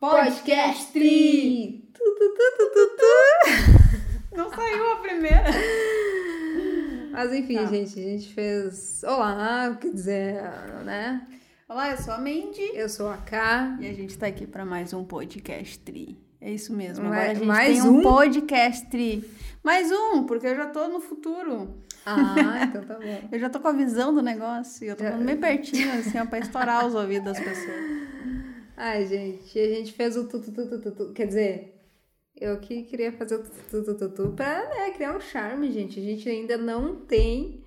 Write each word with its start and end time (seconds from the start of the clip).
Podcast. 0.00 0.90
Não 4.34 4.48
saiu 4.50 4.92
a 4.92 4.96
primeira. 4.96 5.44
Mas 7.12 7.34
enfim, 7.34 7.56
Tá. 7.56 7.66
gente, 7.66 8.00
a 8.00 8.02
gente 8.02 8.32
fez. 8.32 9.02
Olá, 9.04 9.76
quer 9.78 9.92
dizer, 9.92 10.40
né? 10.86 11.20
Olá, 11.68 11.90
eu 11.90 11.98
sou 11.98 12.14
a 12.14 12.18
Mandy. 12.18 12.70
Eu 12.72 12.88
sou 12.88 13.10
a 13.10 13.18
K. 13.18 13.76
E 13.78 13.86
a 13.86 13.92
gente 13.92 14.16
tá 14.16 14.26
aqui 14.28 14.46
pra 14.46 14.64
mais 14.64 14.94
um 14.94 15.04
podcast 15.04 15.78
Tri. 15.80 16.16
É 16.40 16.50
isso 16.50 16.72
mesmo. 16.72 17.04
Mais- 17.06 17.14
Agora 17.20 17.30
a 17.32 17.34
gente 17.34 17.46
mais 17.46 17.82
tem 17.82 17.90
um, 17.90 17.98
um? 17.98 18.02
podcast 18.02 18.86
Tri. 18.88 19.30
Mais 19.62 19.92
um, 19.92 20.24
porque 20.24 20.46
eu 20.46 20.56
já 20.56 20.68
tô 20.68 20.88
no 20.88 21.00
futuro. 21.00 21.76
Ah, 22.06 22.62
então 22.64 22.82
tá 22.86 22.94
bom. 22.94 23.28
Eu 23.30 23.38
já 23.38 23.50
tô 23.50 23.60
com 23.60 23.68
a 23.68 23.72
visão 23.72 24.14
do 24.14 24.22
negócio. 24.22 24.82
E 24.82 24.88
eu 24.88 24.96
tô 24.96 25.04
falando 25.04 25.26
bem 25.26 25.36
pertinho, 25.36 25.92
assim, 25.92 26.18
ó, 26.18 26.24
pra 26.24 26.38
estourar 26.38 26.86
os 26.86 26.94
ouvidos 26.94 27.24
das 27.34 27.38
pessoas. 27.38 28.08
Ai, 28.82 29.04
gente, 29.04 29.58
a 29.58 29.68
gente 29.68 29.92
fez 29.92 30.16
o 30.16 30.26
tu, 30.26 30.40
tu, 30.40 30.52
tu, 30.52 30.66
tu, 30.66 30.80
tu, 30.80 30.92
tu. 30.92 31.12
Quer 31.12 31.26
dizer, 31.26 31.84
eu 32.34 32.58
que 32.60 32.84
queria 32.84 33.12
fazer 33.12 33.34
o 33.34 33.42
tu, 33.42 33.50
tu, 33.70 33.84
tu, 33.84 33.94
tu, 33.94 34.08
tu 34.14 34.32
pra 34.32 34.66
né, 34.70 34.90
criar 34.92 35.14
um 35.14 35.20
charme, 35.20 35.70
gente. 35.70 36.00
A 36.00 36.02
gente 36.02 36.26
ainda 36.26 36.56
não 36.56 37.04
tem 37.04 37.62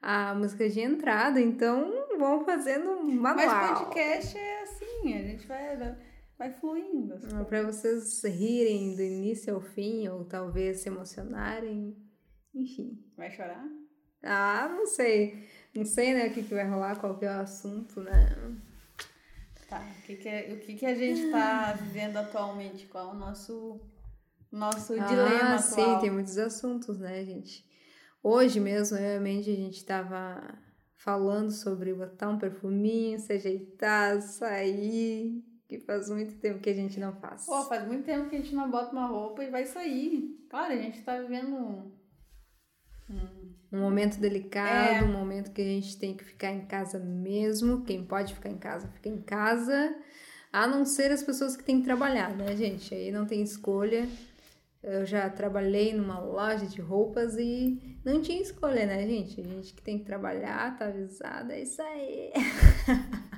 a 0.00 0.34
música 0.34 0.66
de 0.66 0.80
entrada, 0.80 1.38
então 1.38 1.92
vamos 2.18 2.46
fazendo 2.46 2.98
manual. 3.02 3.46
Mas 3.46 3.78
podcast 3.78 4.38
é 4.38 4.62
assim, 4.62 5.12
a 5.12 5.22
gente 5.22 5.46
vai, 5.46 5.96
vai 6.38 6.50
fluindo. 6.54 7.12
assim. 7.12 7.44
Pra 7.44 7.62
vocês 7.62 8.24
rirem 8.24 8.96
do 8.96 9.02
início 9.02 9.54
ao 9.54 9.60
fim, 9.60 10.08
ou 10.08 10.24
talvez 10.24 10.80
se 10.80 10.88
emocionarem. 10.88 11.94
Enfim. 12.54 13.04
Vai 13.18 13.30
chorar? 13.30 13.68
Ah, 14.22 14.66
não 14.74 14.86
sei. 14.86 15.46
Não 15.74 15.84
sei, 15.84 16.14
né, 16.14 16.28
o 16.28 16.32
que, 16.32 16.42
que 16.42 16.54
vai 16.54 16.66
rolar, 16.66 16.98
qual 16.98 17.18
que 17.18 17.26
é 17.26 17.28
o 17.28 17.40
assunto, 17.40 18.00
né? 18.00 18.34
Tá. 19.68 19.80
O 19.98 20.02
que, 20.02 20.16
que, 20.16 20.28
é- 20.28 20.52
o 20.52 20.58
que, 20.60 20.74
que 20.74 20.86
a 20.86 20.94
gente 20.94 21.30
tá 21.30 21.72
vivendo 21.72 22.16
atualmente? 22.16 22.86
Qual 22.86 23.10
é 23.10 23.12
o 23.12 23.18
nosso, 23.18 23.80
nosso 24.52 24.94
dilema 24.94 25.54
ah, 25.54 25.58
sim, 25.58 25.98
tem 26.00 26.10
muitos 26.10 26.36
assuntos, 26.38 26.98
né, 26.98 27.24
gente? 27.24 27.64
Hoje 28.22 28.58
mesmo, 28.60 28.96
realmente, 28.96 29.50
a 29.50 29.54
gente 29.54 29.84
tava 29.84 30.42
falando 30.96 31.50
sobre 31.50 31.92
botar 31.92 32.30
um 32.30 32.38
perfuminho, 32.38 33.18
se 33.18 33.32
ajeitar, 33.34 34.20
sair, 34.22 35.44
que 35.68 35.78
faz 35.80 36.08
muito 36.08 36.36
tempo 36.38 36.60
que 36.60 36.70
a 36.70 36.74
gente 36.74 36.98
não 36.98 37.12
faz. 37.14 37.44
Pô, 37.44 37.62
faz 37.64 37.86
muito 37.86 38.04
tempo 38.04 38.28
que 38.30 38.36
a 38.36 38.40
gente 38.40 38.54
não 38.54 38.70
bota 38.70 38.92
uma 38.92 39.06
roupa 39.06 39.44
e 39.44 39.50
vai 39.50 39.66
sair. 39.66 40.46
Claro, 40.48 40.72
a 40.72 40.76
gente 40.76 41.02
tá 41.02 41.18
vivendo 41.20 41.92
um. 43.76 43.80
momento 43.80 44.18
delicado, 44.18 44.96
É. 44.96 45.02
um 45.04 45.12
momento 45.12 45.50
que 45.52 45.60
a 45.60 45.64
gente 45.64 45.96
tem 45.98 46.14
que 46.14 46.24
ficar 46.24 46.50
em 46.52 46.64
casa 46.66 46.98
mesmo. 46.98 47.82
Quem 47.84 48.04
pode 48.04 48.34
ficar 48.34 48.48
em 48.50 48.58
casa, 48.58 48.88
fica 48.88 49.08
em 49.08 49.20
casa. 49.20 49.94
A 50.52 50.66
não 50.66 50.84
ser 50.84 51.10
as 51.10 51.22
pessoas 51.22 51.56
que 51.56 51.64
têm 51.64 51.78
que 51.80 51.84
trabalhar, 51.84 52.36
né, 52.36 52.54
gente? 52.56 52.94
Aí 52.94 53.10
não 53.10 53.26
tem 53.26 53.42
escolha. 53.42 54.08
Eu 54.82 55.04
já 55.06 55.28
trabalhei 55.30 55.94
numa 55.94 56.20
loja 56.20 56.66
de 56.66 56.80
roupas 56.80 57.36
e 57.38 57.98
não 58.04 58.20
tinha 58.20 58.40
escolha, 58.42 58.84
né, 58.86 59.06
gente? 59.06 59.40
A 59.40 59.44
gente 59.44 59.72
que 59.72 59.82
tem 59.82 59.98
que 59.98 60.04
trabalhar, 60.04 60.76
tá 60.78 60.86
avisada, 60.86 61.54
é 61.54 61.62
isso 61.62 61.80
aí. 61.82 62.30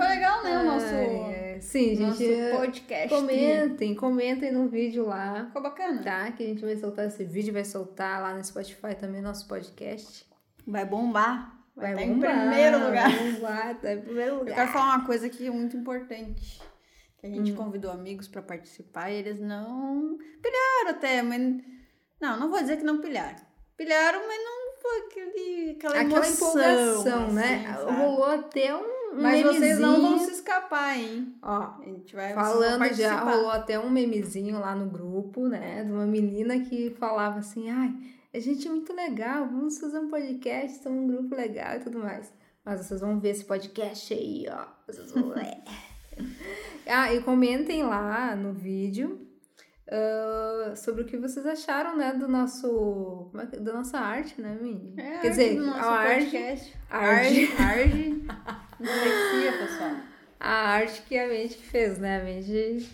Foi 0.00 0.08
legal, 0.08 0.42
né? 0.42 0.58
O 0.58 0.64
nosso, 0.64 0.86
Ai, 0.86 1.34
é. 1.34 1.60
Sim, 1.60 1.96
nosso 1.96 2.18
gente. 2.18 2.56
podcast. 2.56 3.08
Comentem, 3.08 3.94
comentem 3.94 4.52
no 4.52 4.68
vídeo 4.68 5.06
lá. 5.06 5.44
Ficou 5.46 5.62
bacana? 5.62 6.02
Tá? 6.02 6.32
Que 6.32 6.42
a 6.44 6.46
gente 6.46 6.64
vai 6.64 6.76
soltar 6.76 7.06
esse 7.06 7.24
vídeo, 7.24 7.52
vai 7.52 7.64
soltar 7.64 8.20
lá 8.22 8.34
no 8.34 8.42
Spotify 8.44 8.94
também 8.98 9.20
nosso 9.20 9.46
podcast. 9.46 10.26
Vai 10.66 10.84
bombar. 10.84 11.56
Vai, 11.76 11.94
Vai 11.94 12.04
estar 12.04 12.14
bombar, 12.14 12.36
em 12.36 12.48
primeiro 12.50 12.84
lugar. 12.86 13.10
Vai 13.10 13.32
bombar, 13.32 13.80
tá 13.80 13.92
em 13.92 14.00
primeiro 14.00 14.30
Eu 14.32 14.38
lugar. 14.40 14.54
quero 14.54 14.68
falar 14.72 14.96
uma 14.96 15.06
coisa 15.06 15.26
aqui 15.26 15.48
muito 15.50 15.76
importante. 15.76 16.60
Que 17.18 17.26
a 17.26 17.30
Hum. 17.30 17.34
gente 17.34 17.52
convidou 17.52 17.90
amigos 17.90 18.26
pra 18.28 18.40
participar 18.42 19.10
e 19.10 19.16
eles 19.16 19.38
não 19.38 20.16
pilharam 20.42 20.90
até, 20.96 21.22
mas. 21.22 21.40
Não, 22.20 22.38
não 22.40 22.50
vou 22.50 22.60
dizer 22.60 22.76
que 22.78 22.82
não 22.84 23.00
pilharam. 23.00 23.36
Pilharam, 23.76 24.20
mas 24.26 24.38
não 24.44 24.80
foi 24.80 24.98
aquele, 25.06 25.70
aquela, 25.72 25.94
Aquela 26.00 26.26
emoção, 26.26 26.48
empolgação, 26.48 27.24
assim, 27.26 27.34
né? 27.34 27.74
sabe? 27.78 27.92
Rolou 27.92 28.24
até 28.26 28.76
um, 28.76 28.99
um 29.12 29.22
Mas 29.22 29.42
vocês 29.42 29.78
não 29.78 29.92
vão 29.92 30.02
memezinho. 30.02 30.28
se 30.28 30.34
escapar, 30.36 30.98
hein? 30.98 31.34
Ó, 31.42 31.80
A 31.80 31.82
gente 31.84 32.14
vai 32.14 32.32
falando 32.34 32.94
já, 32.94 33.20
rolou 33.20 33.50
até 33.50 33.78
um 33.78 33.90
memezinho 33.90 34.58
lá 34.58 34.74
no 34.74 34.86
grupo, 34.86 35.48
né? 35.48 35.84
De 35.84 35.92
uma 35.92 36.06
menina 36.06 36.58
que 36.60 36.90
falava 36.98 37.38
assim, 37.38 37.70
ai, 37.70 37.94
a 38.32 38.38
gente 38.38 38.66
é 38.68 38.70
muito 38.70 38.92
legal, 38.92 39.46
vamos 39.46 39.78
fazer 39.78 39.98
um 39.98 40.08
podcast, 40.08 40.76
estamos 40.76 41.02
um 41.02 41.06
grupo 41.06 41.34
legal 41.34 41.76
e 41.76 41.80
tudo 41.80 41.98
mais. 41.98 42.32
Mas 42.64 42.86
vocês 42.86 43.00
vão 43.00 43.18
ver 43.18 43.30
esse 43.30 43.44
podcast 43.44 44.12
aí, 44.12 44.46
ó. 44.50 44.66
Vocês 44.86 45.12
vão 45.12 45.30
ver. 45.30 45.58
ah, 46.86 47.12
e 47.12 47.22
comentem 47.22 47.82
lá 47.82 48.36
no 48.36 48.52
vídeo 48.52 49.26
ah, 49.90 50.74
sobre 50.76 51.02
o 51.02 51.04
que 51.04 51.16
vocês 51.16 51.44
acharam, 51.44 51.96
né, 51.96 52.12
do 52.12 52.28
nosso. 52.28 53.28
Como 53.30 53.42
é 53.42 53.46
que, 53.46 53.58
da 53.58 53.72
nossa 53.72 53.98
arte, 53.98 54.40
né, 54.40 54.56
Mindy? 54.60 54.94
É, 54.96 55.18
Quer 55.18 55.30
dizer, 55.30 55.58
arte 55.58 55.80
a 55.80 55.90
arte. 55.90 56.76
Arde. 56.88 57.52
Arde. 57.58 58.26
Arde. 58.28 58.60
Dislexia, 58.80 59.58
pessoal. 59.58 59.90
A 60.38 60.52
arte 60.70 61.02
que 61.02 61.18
a 61.18 61.26
Mandy 61.28 61.54
fez, 61.56 61.98
né? 61.98 62.20
A 62.20 62.24
Mandy, 62.24 62.88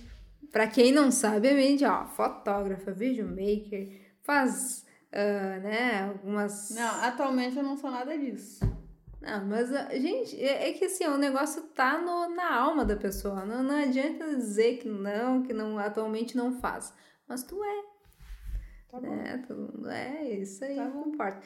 pra 0.50 0.66
quem 0.66 0.91
não 0.92 1.10
sabe, 1.10 1.48
a 1.48 1.54
Mandy, 1.54 1.84
ó, 1.84 2.04
fotógrafa, 2.06 2.92
videomaker, 2.92 3.88
faz, 4.22 4.84
ah, 5.12 5.58
né, 5.60 6.02
algumas... 6.02 6.70
Não, 6.70 7.04
atualmente 7.04 7.56
eu 7.56 7.62
não 7.62 7.76
sou 7.76 7.91
nada 7.91 8.19
disso. 8.19 8.60
Não, 9.20 9.46
mas, 9.46 9.72
ah, 9.72 9.88
gente, 9.96 10.36
é, 10.42 10.70
é 10.70 10.72
que 10.72 10.86
assim, 10.86 11.06
o 11.06 11.16
negócio 11.16 11.62
tá 11.69 11.98
no, 11.98 12.34
na 12.34 12.52
alma 12.54 12.84
da 12.84 12.96
pessoa. 12.96 13.44
Não, 13.44 13.62
não 13.62 13.76
adianta 13.76 14.26
dizer 14.36 14.78
que 14.78 14.88
não, 14.88 15.42
que 15.42 15.52
não 15.52 15.78
atualmente 15.78 16.36
não 16.36 16.60
faz. 16.60 16.92
Mas 17.28 17.42
tu 17.44 17.62
é, 17.62 17.82
Tá 18.91 19.00
bom. 19.00 19.16
né? 19.16 19.44
Tu 19.46 19.86
é 19.88 20.30
isso 20.34 20.64
aí, 20.64 20.76
Tá 20.76 20.84
não 20.84 21.02
bom. 21.04 21.08
importa. 21.10 21.42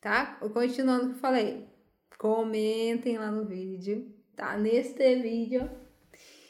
Tá? 0.00 0.36
Continuando 0.52 1.06
o 1.06 1.08
que 1.10 1.14
eu 1.16 1.20
falei. 1.20 1.68
Comentem 2.16 3.18
lá 3.18 3.30
no 3.30 3.44
vídeo, 3.44 4.12
tá? 4.36 4.56
Neste 4.56 5.16
vídeo. 5.16 5.68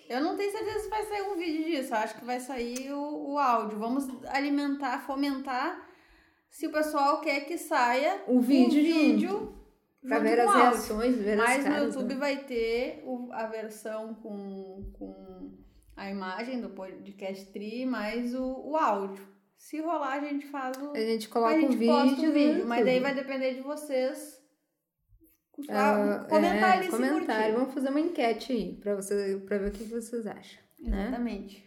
Eu 0.09 0.23
não 0.23 0.37
tenho 0.37 0.51
certeza 0.51 0.79
se 0.81 0.89
vai 0.89 1.03
sair 1.05 1.23
um 1.23 1.37
vídeo 1.37 1.65
disso. 1.65 1.93
Eu 1.93 1.99
acho 1.99 2.19
que 2.19 2.25
vai 2.25 2.41
sair 2.41 2.93
o, 2.93 3.33
o 3.33 3.39
áudio. 3.39 3.79
Vamos 3.79 4.07
alimentar, 4.29 5.01
fomentar. 5.07 5.87
Se 6.49 6.67
o 6.67 6.73
pessoal 6.73 7.21
quer 7.21 7.41
que 7.41 7.59
saia 7.59 8.23
O 8.27 8.41
vídeo 8.41 8.83
junto. 8.83 8.95
vídeo 8.99 9.55
Pra 10.01 10.17
junto 10.19 10.29
ver 10.31 10.37
com 10.45 10.51
as 10.51 10.57
áudio. 10.57 10.71
reações, 10.71 11.17
ver 11.17 11.37
Mas 11.37 11.51
as 11.51 11.65
no 11.67 11.71
caras. 11.71 11.95
YouTube 11.95 12.15
né? 12.15 12.21
vai 12.21 12.37
ter 12.45 13.03
o- 13.05 13.29
a 13.33 13.47
versão 13.49 14.15
com, 14.15 14.91
com 14.99 15.59
a 15.95 16.09
imagem 16.11 16.63
do 16.63 16.71
podcast 16.71 17.45
Tri, 17.53 17.85
mais 17.85 18.35
o, 18.35 18.71
o 18.71 18.77
áudio. 18.77 19.29
Se 19.59 19.79
rolar, 19.81 20.15
a 20.15 20.21
gente 20.21 20.47
faz 20.47 20.75
o. 20.79 20.93
A 20.93 21.01
gente 21.01 21.27
a 21.27 21.31
coloca 21.31 21.61
gente 21.61 21.75
o 21.75 21.79
vídeo. 21.79 21.93
o 21.95 22.27
no 22.29 22.33
vídeo. 22.33 22.67
Mas 22.67 22.85
daí 22.87 23.01
vai 23.01 23.15
depender 23.15 23.53
de 23.55 23.61
vocês. 23.61 24.38
Ah, 25.69 26.27
comentar 26.29 26.85
é, 26.85 26.89
comentário. 26.89 27.55
Vamos 27.57 27.75
fazer 27.75 27.89
uma 27.91 28.01
enquete 28.01 28.53
aí 28.53 28.75
pra, 28.81 28.95
você, 28.95 29.41
pra 29.47 29.59
ver 29.59 29.69
o 29.69 29.73
que 29.73 29.85
vocês 29.85 30.27
acham. 30.27 30.61
Né? 30.81 31.03
Exatamente. 31.09 31.67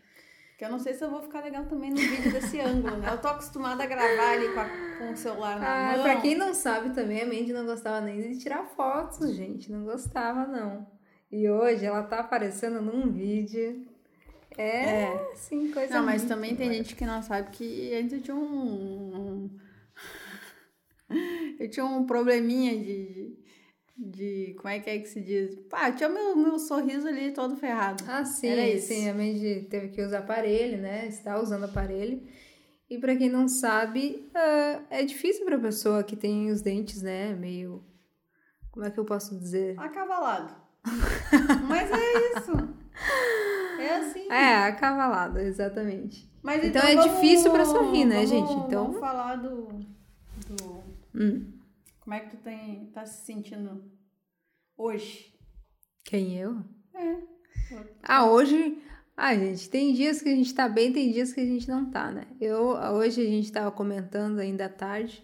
Porque 0.51 0.65
eu 0.65 0.69
não 0.69 0.79
sei 0.79 0.93
se 0.93 1.03
eu 1.03 1.09
vou 1.09 1.21
ficar 1.23 1.43
legal 1.43 1.65
também 1.65 1.89
no 1.89 1.97
vídeo 1.97 2.31
desse 2.31 2.59
ângulo, 2.61 2.97
né? 2.97 3.09
Eu 3.11 3.17
tô 3.19 3.27
acostumada 3.27 3.83
a 3.83 3.87
gravar 3.87 4.31
ali 4.33 4.47
com, 4.53 4.59
a- 4.59 4.69
com 4.99 5.11
o 5.11 5.17
celular 5.17 5.59
na 5.59 5.65
Ah, 5.91 5.93
mão. 5.93 6.03
pra 6.03 6.21
quem 6.21 6.35
não 6.35 6.53
sabe 6.53 6.93
também, 6.93 7.21
a 7.21 7.25
Mandy 7.25 7.51
não 7.51 7.65
gostava 7.65 7.99
nem 7.99 8.21
de 8.21 8.37
tirar 8.39 8.63
fotos, 8.65 9.35
gente. 9.35 9.71
Não 9.71 9.83
gostava, 9.83 10.45
não. 10.45 10.87
E 11.31 11.49
hoje 11.49 11.83
ela 11.85 12.03
tá 12.03 12.19
aparecendo 12.19 12.79
num 12.81 13.11
vídeo. 13.11 13.85
É, 14.57 15.03
É. 15.05 15.31
sim, 15.35 15.71
coisa 15.71 15.95
Não, 15.95 16.05
mas 16.05 16.23
também 16.25 16.55
tem 16.55 16.71
gente 16.73 16.95
que 16.95 17.05
não 17.05 17.21
sabe 17.23 17.49
que 17.51 17.93
antes 17.95 18.13
eu 18.13 18.21
tinha 18.21 18.35
um. 18.35 19.15
um- 19.49 19.59
eu 21.59 21.69
tinha 21.69 21.85
um 21.85 22.05
probleminha 22.05 22.77
de, 22.77 23.35
de. 23.97 24.53
Como 24.57 24.69
é 24.69 24.79
que 24.79 24.89
é 24.89 24.99
que 24.99 25.07
se 25.07 25.21
diz? 25.21 25.55
Pá, 25.69 25.91
tinha 25.91 26.09
meu, 26.09 26.35
meu 26.35 26.57
sorriso 26.59 27.07
ali 27.07 27.31
todo 27.31 27.55
ferrado. 27.55 28.03
Ah, 28.07 28.23
sim, 28.25 28.47
Era 28.47 28.67
isso. 28.67 28.87
sim. 28.87 29.09
A 29.09 29.13
Mandy 29.13 29.67
teve 29.69 29.89
que 29.89 30.01
usar 30.01 30.19
aparelho, 30.19 30.77
né? 30.81 31.07
Está 31.07 31.39
usando 31.39 31.65
aparelho. 31.65 32.21
E 32.89 32.97
pra 32.97 33.15
quem 33.15 33.29
não 33.29 33.47
sabe, 33.47 34.29
ah, 34.35 34.81
é 34.89 35.03
difícil 35.03 35.45
pra 35.45 35.57
pessoa 35.57 36.03
que 36.03 36.15
tem 36.15 36.49
os 36.51 36.61
dentes, 36.61 37.01
né? 37.01 37.33
Meio. 37.35 37.83
Como 38.71 38.85
é 38.85 38.89
que 38.91 38.99
eu 38.99 39.05
posso 39.05 39.37
dizer? 39.37 39.75
Acavalado. 39.79 40.53
mas 41.69 41.89
é 41.91 42.37
isso. 42.37 42.51
É 43.79 43.95
assim. 43.95 44.31
É, 44.31 44.55
acavalado, 44.65 45.39
exatamente. 45.39 46.29
Mas 46.43 46.63
Então 46.63 46.81
é 46.81 46.95
difícil 46.95 47.51
pra 47.51 47.65
sorrir, 47.65 48.05
né, 48.05 48.25
vamos- 48.25 48.29
gente? 48.29 48.53
Então- 48.67 48.85
Vamos 48.87 48.99
falar 48.99 49.35
do. 49.35 49.67
do 50.47 50.83
Hum. 51.15 51.45
Como 52.01 52.15
é 52.15 52.19
que 52.19 52.35
tu 52.35 52.43
tem, 52.43 52.87
tá 52.87 53.05
se 53.05 53.25
sentindo 53.25 53.89
hoje? 54.75 55.33
Quem 56.03 56.37
eu? 56.37 56.57
É. 56.93 57.17
Ah, 58.03 58.25
hoje. 58.29 58.77
Ah, 59.15 59.35
gente, 59.35 59.69
tem 59.69 59.93
dias 59.93 60.21
que 60.21 60.29
a 60.29 60.35
gente 60.35 60.53
tá 60.53 60.67
bem, 60.67 60.91
tem 60.91 61.11
dias 61.11 61.31
que 61.31 61.39
a 61.39 61.45
gente 61.45 61.67
não 61.69 61.89
tá, 61.89 62.11
né? 62.11 62.27
Eu, 62.39 62.69
hoje 62.95 63.21
a 63.21 63.29
gente 63.29 63.51
tava 63.51 63.71
comentando 63.71 64.39
ainda 64.39 64.65
à 64.65 64.69
tarde 64.69 65.23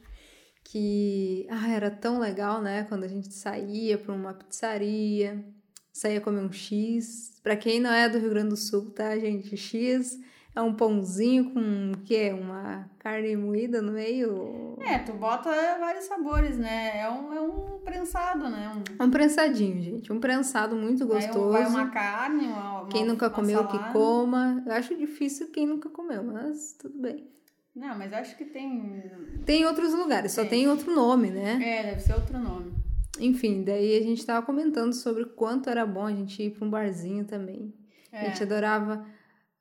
que 0.63 1.47
ah, 1.49 1.69
era 1.69 1.89
tão 1.89 2.19
legal, 2.19 2.61
né? 2.61 2.83
Quando 2.83 3.05
a 3.05 3.07
gente 3.07 3.33
saía 3.33 3.97
pra 3.97 4.13
uma 4.13 4.33
pizzaria, 4.33 5.43
saía 5.91 6.21
comer 6.21 6.41
um 6.41 6.51
X. 6.51 7.39
Pra 7.41 7.55
quem 7.55 7.79
não 7.79 7.91
é 7.91 8.07
do 8.07 8.19
Rio 8.19 8.29
Grande 8.29 8.49
do 8.49 8.57
Sul, 8.57 8.91
tá, 8.91 9.17
gente? 9.17 9.57
X 9.57 10.19
é 10.57 10.61
um 10.61 10.73
pãozinho 10.73 11.51
com 11.51 11.91
o 11.93 11.97
quê? 12.03 12.31
Uma 12.33 12.89
carne 12.99 13.35
moída 13.37 13.81
no 13.81 13.91
meio? 13.91 14.75
É, 14.81 14.97
tu 14.99 15.13
bota 15.13 15.49
vários 15.79 16.05
sabores, 16.05 16.57
né? 16.57 16.99
É 16.99 17.09
um, 17.09 17.33
é 17.33 17.39
um 17.41 17.79
prensado, 17.83 18.49
né? 18.49 18.71
Um, 18.99 19.05
Um 19.05 19.11
prensadinho, 19.11 19.81
gente. 19.81 20.11
Um 20.11 20.19
prensado 20.19 20.75
muito 20.75 21.05
gostoso. 21.05 21.51
vai 21.51 21.65
uma 21.65 21.89
carne, 21.89 22.47
uma, 22.47 22.81
uma 22.81 22.87
Quem 22.89 23.05
nunca 23.05 23.27
uma 23.27 23.33
comeu, 23.33 23.65
que 23.67 23.77
salada. 23.77 23.93
coma. 23.93 24.63
Eu 24.65 24.73
acho 24.73 24.95
difícil 24.97 25.51
quem 25.51 25.65
nunca 25.67 25.89
comeu, 25.89 26.23
mas 26.23 26.73
tudo 26.73 26.97
bem. 26.99 27.27
Não, 27.75 27.95
mas 27.95 28.11
acho 28.11 28.35
que 28.35 28.43
tem... 28.45 29.03
Tem 29.45 29.63
outros 29.65 29.93
lugares, 29.93 30.31
só 30.31 30.41
Tem. 30.41 30.49
tem 30.49 30.67
outro 30.67 30.93
nome, 30.95 31.29
né? 31.29 31.59
É, 31.61 31.83
deve 31.83 31.99
ser 32.01 32.13
outro 32.13 32.37
nome. 32.39 32.73
Enfim, 33.19 33.63
daí 33.63 33.95
a 33.97 34.01
gente 34.01 34.25
tava 34.25 34.43
comentando 34.45 34.93
sobre 34.93 35.23
o 35.23 35.29
quanto 35.29 35.69
era 35.69 35.85
bom 35.85 36.05
a 36.07 36.11
gente 36.11 36.41
ir 36.41 36.49
pra 36.51 36.65
um 36.65 36.69
barzinho 36.71 37.25
também. 37.25 37.71
A 38.11 38.17
É. 38.17 38.25
gente 38.25 38.41
adorava. 38.41 39.05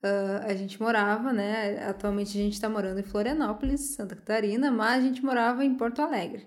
Ah, 0.02 0.44
a 0.44 0.54
gente 0.54 0.80
morava, 0.80 1.32
né? 1.32 1.86
Atualmente 1.88 2.38
a 2.38 2.42
gente 2.42 2.60
tá 2.60 2.68
morando 2.68 3.00
em 3.00 3.04
Florianópolis, 3.04 3.94
Santa 3.94 4.16
Catarina, 4.16 4.70
mas 4.70 5.04
a 5.04 5.06
gente 5.06 5.24
morava 5.24 5.64
em 5.64 5.74
Porto 5.76 6.00
Alegre. 6.00 6.46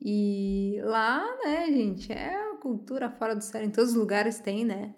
E 0.00 0.78
lá, 0.84 1.24
né, 1.44 1.66
gente, 1.66 2.12
é 2.12 2.46
cultura 2.60 3.10
fora 3.10 3.34
do 3.34 3.42
sério, 3.42 3.68
em 3.68 3.70
todos 3.70 3.90
os 3.90 3.96
lugares 3.96 4.40
tem, 4.40 4.64
né? 4.64 4.94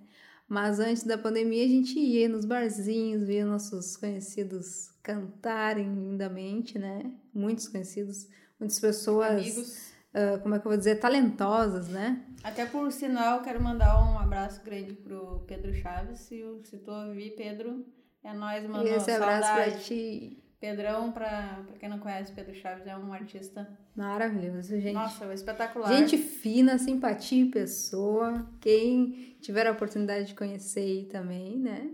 Mas 0.48 0.80
antes 0.80 1.02
da 1.04 1.18
pandemia 1.18 1.64
a 1.64 1.68
gente 1.68 1.98
ia 1.98 2.28
nos 2.28 2.46
barzinhos, 2.46 3.26
via 3.26 3.44
nossos 3.44 3.96
conhecidos 3.96 4.90
cantarem 5.02 5.94
lindamente, 5.94 6.78
né? 6.78 7.12
Muitos 7.34 7.68
conhecidos, 7.68 8.26
muitas 8.58 8.80
pessoas, 8.80 9.32
Amigos. 9.32 9.92
Ah, 10.14 10.38
como 10.42 10.54
é 10.54 10.58
que 10.58 10.66
eu 10.66 10.70
vou 10.70 10.78
dizer, 10.78 10.96
talentosas, 11.00 11.88
né? 11.88 12.24
Até 12.42 12.64
por 12.66 12.90
sinal, 12.92 13.38
eu 13.38 13.42
quero 13.44 13.62
mandar 13.62 14.00
um 14.02 14.18
abraço 14.18 14.62
grande 14.64 14.92
pro 14.94 15.40
Pedro 15.46 15.72
Chaves. 15.74 16.20
Se, 16.20 16.42
se 16.64 16.78
tu 16.78 16.90
ouvir, 16.90 17.34
Pedro, 17.36 17.84
é 18.22 18.32
nóis, 18.32 18.64
mano. 18.68 18.86
e 18.86 18.90
esse 18.90 19.10
abraço 19.10 19.46
Saudade. 19.48 19.70
pra 19.72 19.80
ti. 19.80 20.44
Pedrão, 20.60 21.12
pra, 21.12 21.62
pra 21.68 21.76
quem 21.78 21.88
não 21.88 22.00
conhece, 22.00 22.32
Pedro 22.32 22.52
Chaves 22.52 22.84
é 22.84 22.96
um 22.96 23.12
artista, 23.12 23.68
Maravilhoso, 23.94 24.70
gente. 24.80 24.92
nossa, 24.92 25.32
espetacular. 25.32 25.88
Gente 25.96 26.18
fina, 26.18 26.76
simpatia 26.78 27.40
em 27.42 27.48
pessoa. 27.50 28.44
Quem 28.60 29.36
tiver 29.40 29.68
a 29.68 29.70
oportunidade 29.72 30.26
de 30.26 30.34
conhecer 30.34 30.80
aí 30.80 31.04
também, 31.06 31.58
né? 31.58 31.90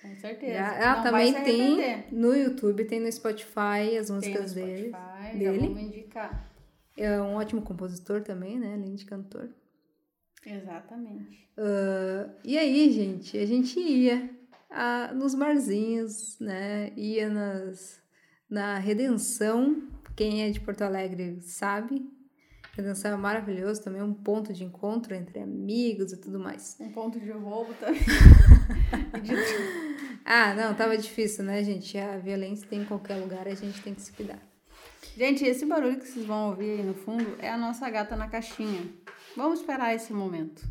Com 0.00 0.14
certeza. 0.16 0.54
Já- 0.54 0.92
ah, 0.92 0.96
Não 0.96 1.02
também 1.02 1.34
tem 1.44 2.04
no 2.10 2.34
YouTube, 2.34 2.84
tem 2.86 3.00
no 3.00 3.12
Spotify 3.12 3.98
as 4.00 4.06
Tem 4.06 4.08
no 4.08 4.14
músicas 4.14 4.52
dele. 4.54 4.88
Spotify, 4.90 5.38
dele. 5.38 5.44
Já 5.60 5.66
vamos 5.66 5.82
indicar. 5.82 6.50
É 6.96 7.20
um 7.20 7.34
ótimo 7.34 7.62
compositor 7.62 8.22
também, 8.22 8.58
né? 8.58 8.74
Além 8.74 8.94
de 8.94 9.04
cantor. 9.04 9.50
Exatamente. 10.44 11.50
Ah, 11.56 12.30
e 12.44 12.56
aí, 12.56 12.90
gente, 12.92 13.36
a 13.36 13.46
gente 13.46 13.78
ia 13.78 14.30
ah, 14.70 15.12
nos 15.14 15.34
barzinhos, 15.34 16.38
né? 16.40 16.92
Ia 16.96 17.28
nas, 17.28 18.00
na 18.48 18.78
Redenção. 18.78 19.88
Quem 20.14 20.44
é 20.44 20.50
de 20.50 20.60
Porto 20.60 20.82
Alegre 20.82 21.40
sabe. 21.42 22.08
Redenção 22.72 23.12
é 23.12 23.16
maravilhoso, 23.16 23.82
também 23.82 24.02
é 24.02 24.04
um 24.04 24.12
ponto 24.12 24.52
de 24.52 24.62
encontro 24.62 25.14
entre 25.14 25.40
amigos 25.40 26.12
e 26.12 26.16
tudo 26.18 26.38
mais. 26.38 26.76
Um 26.78 26.92
ponto 26.92 27.18
de 27.18 27.30
roubo 27.30 27.72
também. 27.74 28.02
Ah, 30.28 30.52
não, 30.54 30.74
tava 30.74 30.98
difícil, 30.98 31.44
né, 31.44 31.62
gente? 31.62 31.96
A 31.96 32.18
violência 32.18 32.66
tem 32.68 32.80
em 32.80 32.84
qualquer 32.84 33.14
lugar, 33.14 33.46
a 33.46 33.54
gente 33.54 33.80
tem 33.80 33.94
que 33.94 34.02
se 34.02 34.12
cuidar. 34.12 34.40
Gente, 35.16 35.44
esse 35.46 35.64
barulho 35.64 35.98
que 35.98 36.06
vocês 36.06 36.26
vão 36.26 36.50
ouvir 36.50 36.72
aí 36.78 36.82
no 36.82 36.92
fundo 36.94 37.36
é 37.40 37.48
a 37.50 37.56
nossa 37.56 37.88
gata 37.88 38.14
na 38.16 38.28
caixinha. 38.28 38.82
Vamos 39.34 39.60
esperar 39.60 39.94
esse 39.94 40.12
momento. 40.12 40.62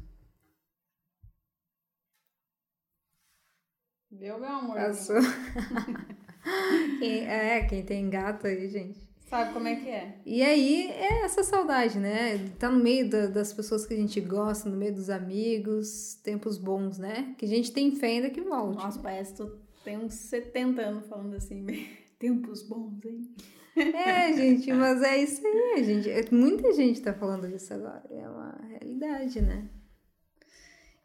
Viu, 4.12 4.40
meu 4.40 4.50
amor? 4.50 4.76
Passou. 4.76 5.16
quem, 7.00 7.26
é, 7.28 7.66
quem 7.68 7.84
tem 7.84 8.10
gato 8.10 8.46
aí, 8.48 8.70
gente. 8.70 9.00
Sabe 9.28 9.52
como 9.54 9.68
é 9.68 9.76
que 9.78 9.90
é? 9.90 10.22
E 10.24 10.44
aí 10.44 10.92
é 10.92 11.24
essa 11.24 11.42
saudade, 11.44 11.98
né? 11.98 12.38
Tá 12.60 12.70
no 12.70 12.82
meio 12.82 13.10
da- 13.10 13.26
das 13.26 13.52
pessoas 13.52 13.86
que 13.86 13.96
a 13.96 13.98
gente 13.98 14.22
gosta, 14.22 14.70
no 14.70 14.78
meio 14.78 14.94
dos 14.94 15.10
amigos, 15.10 16.14
tempos 16.24 16.60
bons, 16.60 17.00
né? 17.00 17.34
Que 17.38 17.46
a 17.46 17.48
gente 17.48 17.72
tem 17.72 17.96
fé 17.96 18.08
ainda 18.08 18.30
que 18.30 18.42
volte. 18.42 18.78
Nossa, 18.78 19.00
parece 19.00 19.32
que 19.32 19.38
tu 19.38 19.60
tem 19.84 19.98
uns 19.98 20.14
70 20.14 20.84
anos 20.84 21.08
falando 21.08 21.34
assim. 21.36 21.66
Tempos 22.20 22.62
bons, 22.62 23.04
hein? 23.04 23.36
É, 23.76 24.34
gente, 24.34 24.72
mas 24.72 25.02
é 25.02 25.18
isso 25.18 25.46
aí, 25.46 25.84
gente. 25.84 26.10
É- 26.10 26.26
Muita 26.32 26.72
gente 26.74 27.02
tá 27.02 27.14
falando 27.14 27.48
isso 27.48 27.74
agora. 27.74 28.04
É 28.10 28.28
uma 28.30 28.58
realidade, 28.70 29.42
né? 29.42 29.68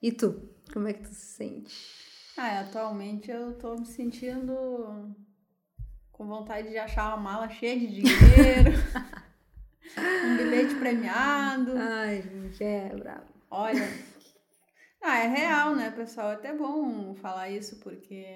E 0.00 0.12
tu? 0.12 0.49
Como 0.72 0.87
é 0.88 0.93
que 0.93 1.02
tu 1.02 1.12
se 1.14 1.26
sente? 1.37 1.75
Ah, 2.37 2.61
atualmente 2.61 3.31
eu 3.31 3.52
tô 3.55 3.75
me 3.75 3.84
sentindo 3.87 5.14
com 6.12 6.26
vontade 6.26 6.69
de 6.70 6.78
achar 6.78 7.08
uma 7.08 7.17
mala 7.17 7.49
cheia 7.50 7.78
de 7.78 7.87
dinheiro, 7.88 8.70
um 10.25 10.37
bilhete 10.37 10.75
premiado. 10.76 11.73
Ai, 11.76 12.23
gente, 12.23 12.62
é 12.62 12.88
bravo. 12.96 13.25
Olha. 13.50 13.88
Ah, 15.02 15.19
é 15.19 15.26
real, 15.29 15.75
né, 15.75 15.91
pessoal? 15.91 16.31
É 16.31 16.35
até 16.35 16.52
bom 16.55 17.14
falar 17.14 17.49
isso, 17.50 17.76
porque 17.81 18.26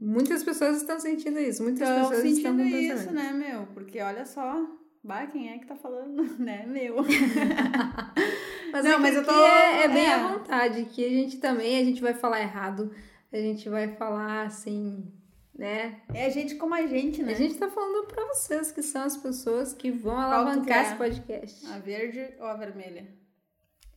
Muitas 0.00 0.42
pessoas 0.42 0.76
estão 0.78 0.98
sentindo 1.00 1.38
isso. 1.38 1.62
Muitas 1.62 1.88
estão 1.88 2.08
pessoas 2.08 2.24
estão 2.24 2.56
sentindo 2.56 2.76
isso, 2.76 3.12
né, 3.12 3.32
meu? 3.32 3.66
Porque 3.74 4.00
olha 4.00 4.24
só, 4.24 4.64
bah, 5.02 5.26
quem 5.26 5.50
é 5.50 5.58
que 5.58 5.66
tá 5.66 5.74
falando, 5.76 6.22
né, 6.38 6.64
meu? 6.66 6.96
Mas, 8.72 8.84
Não, 8.84 8.92
é 8.92 8.98
mas 8.98 9.14
eu 9.16 9.24
tô- 9.24 9.32
É, 9.32 9.84
é 9.84 9.88
bem 9.88 10.04
é. 10.06 10.12
à 10.12 10.28
vontade, 10.28 10.84
que 10.84 11.02
a 11.04 11.08
gente 11.08 11.38
também, 11.38 11.80
a 11.80 11.84
gente 11.84 12.02
vai 12.02 12.12
falar 12.12 12.40
errado, 12.42 12.92
a 13.32 13.36
gente 13.38 13.66
vai 13.66 13.96
falar 13.96 14.42
assim, 14.46 15.10
né? 15.54 16.02
É 16.12 16.26
a 16.26 16.28
gente 16.28 16.54
como 16.56 16.74
a 16.74 16.86
gente, 16.86 17.22
né? 17.22 17.32
A 17.32 17.34
gente 17.34 17.54
tá 17.54 17.70
falando 17.70 18.06
pra 18.06 18.26
vocês, 18.26 18.70
que 18.70 18.82
são 18.82 19.04
as 19.04 19.16
pessoas 19.16 19.72
que 19.72 19.90
vão 19.90 20.18
alavancar 20.18 20.84
esse 20.84 20.96
podcast. 20.96 21.66
A 21.66 21.78
verde 21.78 22.28
ou 22.38 22.44
a 22.46 22.54
vermelha? 22.56 23.08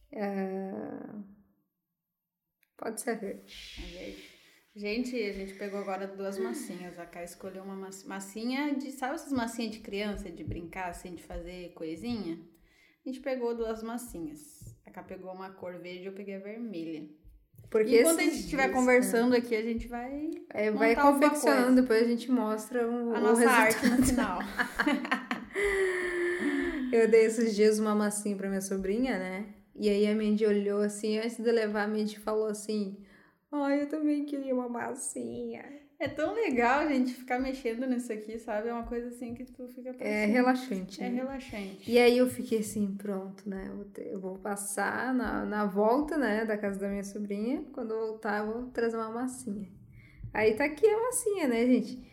É, 0.10 0.72
Pode 2.82 3.00
ser 3.00 3.20
verde. 3.20 3.44
A 3.78 3.82
verde. 4.00 4.24
Gente, 4.76 5.16
a 5.16 5.34
gente 5.34 5.54
pegou 5.56 5.80
agora 5.82 6.08
duas 6.08 6.40
massinhas. 6.40 6.98
A 6.98 7.06
Kai 7.06 7.26
escolheu 7.26 7.62
uma 7.64 7.76
mas- 7.76 8.04
massinha 8.06 8.74
de. 8.74 8.92
Sabe 8.92 9.16
essas 9.16 9.32
massinhas 9.32 9.74
de 9.74 9.80
criança, 9.80 10.30
de 10.32 10.44
brincar, 10.44 10.90
assim, 10.90 11.14
de 11.14 11.22
fazer 11.24 11.74
coisinha? 11.74 12.40
A 13.06 13.10
gente 13.10 13.20
pegou 13.20 13.56
duas 13.56 13.84
massinhas. 13.84 14.76
A 14.86 14.92
Kai 14.92 15.04
pegou 15.06 15.32
uma 15.32 15.52
cor 15.52 15.78
verde 15.78 16.06
eu 16.06 16.14
peguei 16.14 16.36
a 16.36 16.40
vermelha. 16.40 17.08
Porque 17.70 18.00
Enquanto 18.02 18.20
a 18.20 18.24
gente 18.24 18.40
estiver 18.40 18.70
conversando 18.70 19.36
aqui, 19.36 19.56
a 19.56 19.62
gente 19.62 19.88
vai. 19.88 20.12
né, 20.24 20.32
é, 20.50 20.72
vai 20.72 20.96
confeccionando, 20.96 21.82
depois 21.82 22.04
a 22.04 22.08
gente 22.08 22.30
mostra 22.32 22.86
o, 22.86 23.16
A 23.16 23.20
o 23.20 23.22
nossa 23.22 23.42
resultado. 23.42 23.62
arte 23.62 23.88
no 23.90 24.06
final. 24.06 24.40
Eu 26.92 27.08
dei 27.10 27.26
esses 27.26 27.56
dias 27.56 27.80
uma 27.80 27.96
massinha 27.96 28.36
pra 28.36 28.50
minha 28.50 28.62
sobrinha, 28.62 29.18
né? 29.18 29.46
E 29.82 29.90
aí 29.90 30.06
a 30.08 30.14
Mandy 30.16 30.46
olhou 30.46 30.80
assim, 30.82 31.18
antes 31.18 31.38
de 31.38 31.52
levar, 31.52 31.84
a 31.84 31.88
Mandy 31.88 32.20
falou 32.20 32.46
assim: 32.48 32.98
Ai, 33.52 33.82
eu 33.82 33.90
também 33.90 34.26
queria 34.26 34.54
uma 34.54 34.70
massinha. 34.70 35.64
É 36.00 36.08
tão 36.08 36.34
legal, 36.34 36.88
gente, 36.88 37.14
ficar 37.14 37.40
mexendo 37.40 37.86
nisso 37.88 38.12
aqui, 38.12 38.38
sabe? 38.40 38.70
É 38.70 38.74
uma 38.74 38.88
coisa 38.88 39.10
assim 39.10 39.34
que 39.36 39.44
tu 39.46 39.68
fica 39.68 39.90
É 39.90 39.94
pensando. 39.94 40.32
relaxante. 40.34 41.04
É 41.04 41.10
né? 41.10 41.16
relaxante. 41.16 41.92
E 41.92 41.98
aí 42.00 42.18
eu 42.18 42.28
fiquei 42.28 42.60
assim, 42.60 42.96
pronto, 42.96 43.48
né? 43.48 43.66
Eu 43.70 43.76
vou, 43.76 43.86
ter- 43.86 44.08
eu 44.12 44.20
vou 44.20 44.38
passar 44.40 45.14
na, 45.14 45.46
na 45.46 45.66
volta, 45.66 46.18
né, 46.18 46.44
da 46.46 46.58
casa 46.58 46.80
da 46.80 46.88
minha 46.88 47.04
sobrinha. 47.04 47.64
Quando 47.74 47.92
eu 47.94 48.00
voltar, 48.08 48.40
eu 48.46 48.52
vou 48.54 48.72
trazer 48.72 48.98
uma 48.98 49.10
massinha. 49.12 49.68
Aí 50.34 50.56
tá 50.56 50.66
aqui 50.66 50.88
a 50.88 51.00
massinha, 51.04 51.48
né, 51.48 51.66
gente? 51.68 52.04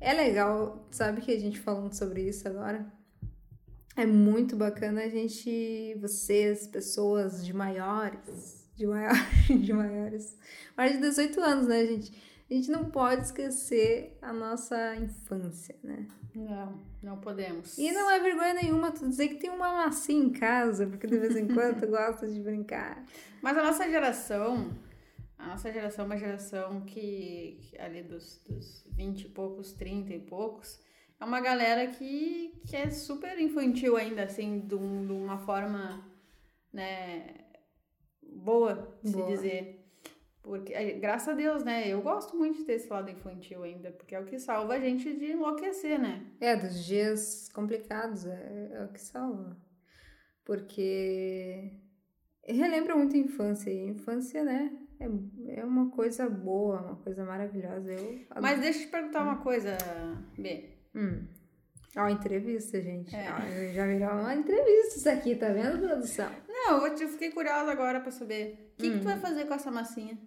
É 0.00 0.12
legal, 0.12 0.86
sabe 0.90 1.20
que 1.20 1.30
a 1.32 1.38
gente 1.38 1.58
falando 1.60 1.92
sobre 1.92 2.22
isso 2.28 2.48
agora? 2.48 2.86
É 3.96 4.04
muito 4.04 4.54
bacana 4.56 5.04
a 5.04 5.08
gente, 5.08 5.96
vocês, 5.98 6.66
pessoas 6.66 7.42
de 7.42 7.54
maiores, 7.54 8.70
de 8.76 8.84
maiores, 8.86 9.48
de 9.48 9.72
maiores, 9.72 10.38
mais 10.76 10.92
de 10.92 10.98
18 11.00 11.40
anos, 11.40 11.66
né, 11.66 11.86
gente? 11.86 12.12
A 12.48 12.52
gente 12.52 12.70
não 12.70 12.90
pode 12.90 13.22
esquecer 13.22 14.18
a 14.20 14.34
nossa 14.34 14.94
infância, 14.96 15.74
né? 15.82 16.06
Não, 16.34 16.78
não 17.02 17.18
podemos. 17.18 17.78
E 17.78 17.90
não 17.90 18.10
é 18.10 18.20
vergonha 18.20 18.52
nenhuma 18.52 18.92
tu 18.92 19.08
dizer 19.08 19.28
que 19.28 19.36
tem 19.36 19.48
uma 19.48 19.72
massinha 19.72 20.22
em 20.22 20.30
casa, 20.30 20.86
porque 20.86 21.06
de 21.06 21.18
vez 21.18 21.34
em 21.34 21.48
quando 21.48 21.80
tu 21.80 21.86
gosta 21.90 22.28
de 22.28 22.38
brincar. 22.38 23.02
Mas 23.40 23.56
a 23.56 23.62
nossa 23.62 23.88
geração, 23.88 24.76
a 25.38 25.46
nossa 25.46 25.72
geração 25.72 26.04
é 26.04 26.06
uma 26.06 26.18
geração 26.18 26.82
que, 26.82 27.58
que 27.62 27.78
ali 27.78 28.02
dos, 28.02 28.42
dos 28.46 28.84
20 28.90 29.22
e 29.22 29.28
poucos, 29.30 29.72
30 29.72 30.12
e 30.12 30.20
poucos, 30.20 30.78
é 31.20 31.24
uma 31.24 31.40
galera 31.40 31.86
que, 31.88 32.60
que 32.66 32.76
é 32.76 32.90
super 32.90 33.38
infantil 33.38 33.96
ainda, 33.96 34.22
assim, 34.24 34.60
de, 34.60 34.74
um- 34.74 35.06
de 35.06 35.12
uma 35.12 35.38
forma, 35.38 36.04
né, 36.72 37.26
boa, 38.22 38.96
de 39.02 39.10
se 39.10 39.16
Boa. 39.16 39.26
dizer. 39.28 39.82
Porque, 40.42 40.72
eh, 40.72 40.92
graças 40.92 41.28
a 41.28 41.32
Deus, 41.32 41.64
né, 41.64 41.88
eu 41.88 42.00
gosto 42.02 42.36
muito 42.36 42.58
de 42.58 42.64
ter 42.64 42.74
esse 42.74 42.88
lado 42.88 43.10
infantil 43.10 43.64
ainda, 43.64 43.90
porque 43.90 44.14
é 44.14 44.20
o 44.20 44.24
que 44.24 44.38
salva 44.38 44.74
a 44.74 44.80
gente 44.80 45.12
de 45.16 45.32
enlouquecer, 45.32 45.98
né? 45.98 46.24
É, 46.40 46.54
dos 46.54 46.84
dias 46.84 47.48
complicados, 47.52 48.26
é, 48.26 48.70
é 48.74 48.84
o 48.84 48.92
que 48.92 49.00
salva. 49.00 49.56
Porque 50.44 51.72
relembra 52.44 52.94
muito 52.94 53.16
a 53.16 53.18
infância. 53.18 53.70
E 53.70 53.80
a 53.80 53.90
infância, 53.90 54.44
né? 54.44 54.72
É, 55.00 55.60
é 55.60 55.64
uma 55.64 55.90
coisa 55.90 56.28
boa, 56.30 56.80
uma 56.80 56.96
coisa 56.96 57.24
maravilhosa. 57.24 57.92
Eu 57.92 58.24
Mas 58.40 58.60
deixa 58.60 58.78
eu 58.78 58.84
te 58.84 58.90
perguntar 58.92 59.24
uma 59.24 59.38
coisa, 59.38 59.76
B. 60.38 60.75
Hum. 60.96 61.26
Ó, 61.96 62.08
entrevista, 62.08 62.80
gente. 62.80 63.14
É. 63.14 63.30
Ó, 63.30 63.72
já 63.72 63.86
virou 63.86 64.10
uma 64.10 64.34
entrevista 64.34 64.98
isso 64.98 65.08
aqui, 65.08 65.36
tá 65.36 65.48
vendo, 65.48 65.78
produção? 65.78 66.30
Não, 66.48 66.86
eu 66.86 67.08
fiquei 67.08 67.30
curiosa 67.30 67.70
agora 67.70 68.00
pra 68.00 68.10
saber. 68.10 68.72
O 68.74 68.82
que, 68.82 68.88
hum. 68.88 68.92
que 68.94 68.98
tu 68.98 69.04
vai 69.04 69.18
fazer 69.18 69.46
com 69.46 69.54
essa 69.54 69.70
massinha? 69.70 70.18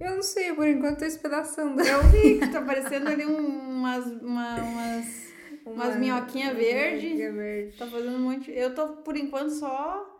Eu 0.00 0.16
não 0.16 0.22
sei, 0.22 0.52
por 0.52 0.66
enquanto 0.66 1.00
tô 1.00 1.04
espedaçando. 1.04 1.80
Eu 1.80 2.02
vi 2.04 2.38
que 2.40 2.48
tá 2.48 2.60
aparecendo 2.60 3.08
ali 3.08 3.24
umas, 3.24 4.06
uma, 4.06 4.56
umas, 4.56 5.32
umas 5.66 5.96
minhoquinhas 5.96 6.56
verdes. 6.56 7.18
Verde. 7.18 7.76
Tá 7.76 7.86
fazendo 7.86 8.16
um 8.16 8.20
monte. 8.20 8.50
Eu 8.50 8.74
tô, 8.74 8.88
por 9.02 9.16
enquanto, 9.16 9.50
só. 9.50 10.10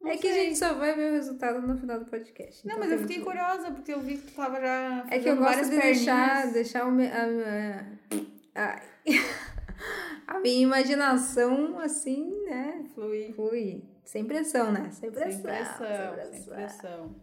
Não 0.00 0.10
é 0.10 0.12
sei. 0.14 0.22
que 0.22 0.28
a 0.28 0.32
gente 0.32 0.58
só 0.58 0.74
vai 0.74 0.94
ver 0.94 1.12
o 1.12 1.14
resultado 1.14 1.64
no 1.66 1.76
final 1.78 1.98
do 2.00 2.06
podcast. 2.06 2.66
Não, 2.66 2.76
então 2.76 2.88
mas 2.88 2.92
eu 2.92 3.06
fiquei 3.06 3.22
curiosa, 3.22 3.70
porque 3.70 3.92
eu 3.92 4.00
vi 4.00 4.16
que 4.16 4.30
tu 4.30 4.34
tava 4.34 4.60
já. 4.60 5.06
É 5.10 5.18
que 5.18 5.28
eu 5.28 5.36
gosto 5.36 5.70
de 5.70 5.78
deixar, 5.78 6.52
deixar 6.52 6.86
o. 6.86 6.90
A, 6.90 7.04
a, 7.04 8.33
a, 8.54 8.80
a 10.26 10.40
minha 10.40 10.62
imaginação, 10.62 11.78
assim, 11.78 12.30
né? 12.44 12.84
Flui. 12.94 13.32
Flui. 13.32 13.82
Sem 14.04 14.24
pressão, 14.24 14.70
né? 14.70 14.90
Sem 14.90 15.10
pressão. 15.10 15.32
Sem 15.32 15.42
pressão. 15.42 15.76
Sem 15.76 16.12
pressão. 16.12 16.32
Sem 16.32 16.54
pressão. 16.54 17.16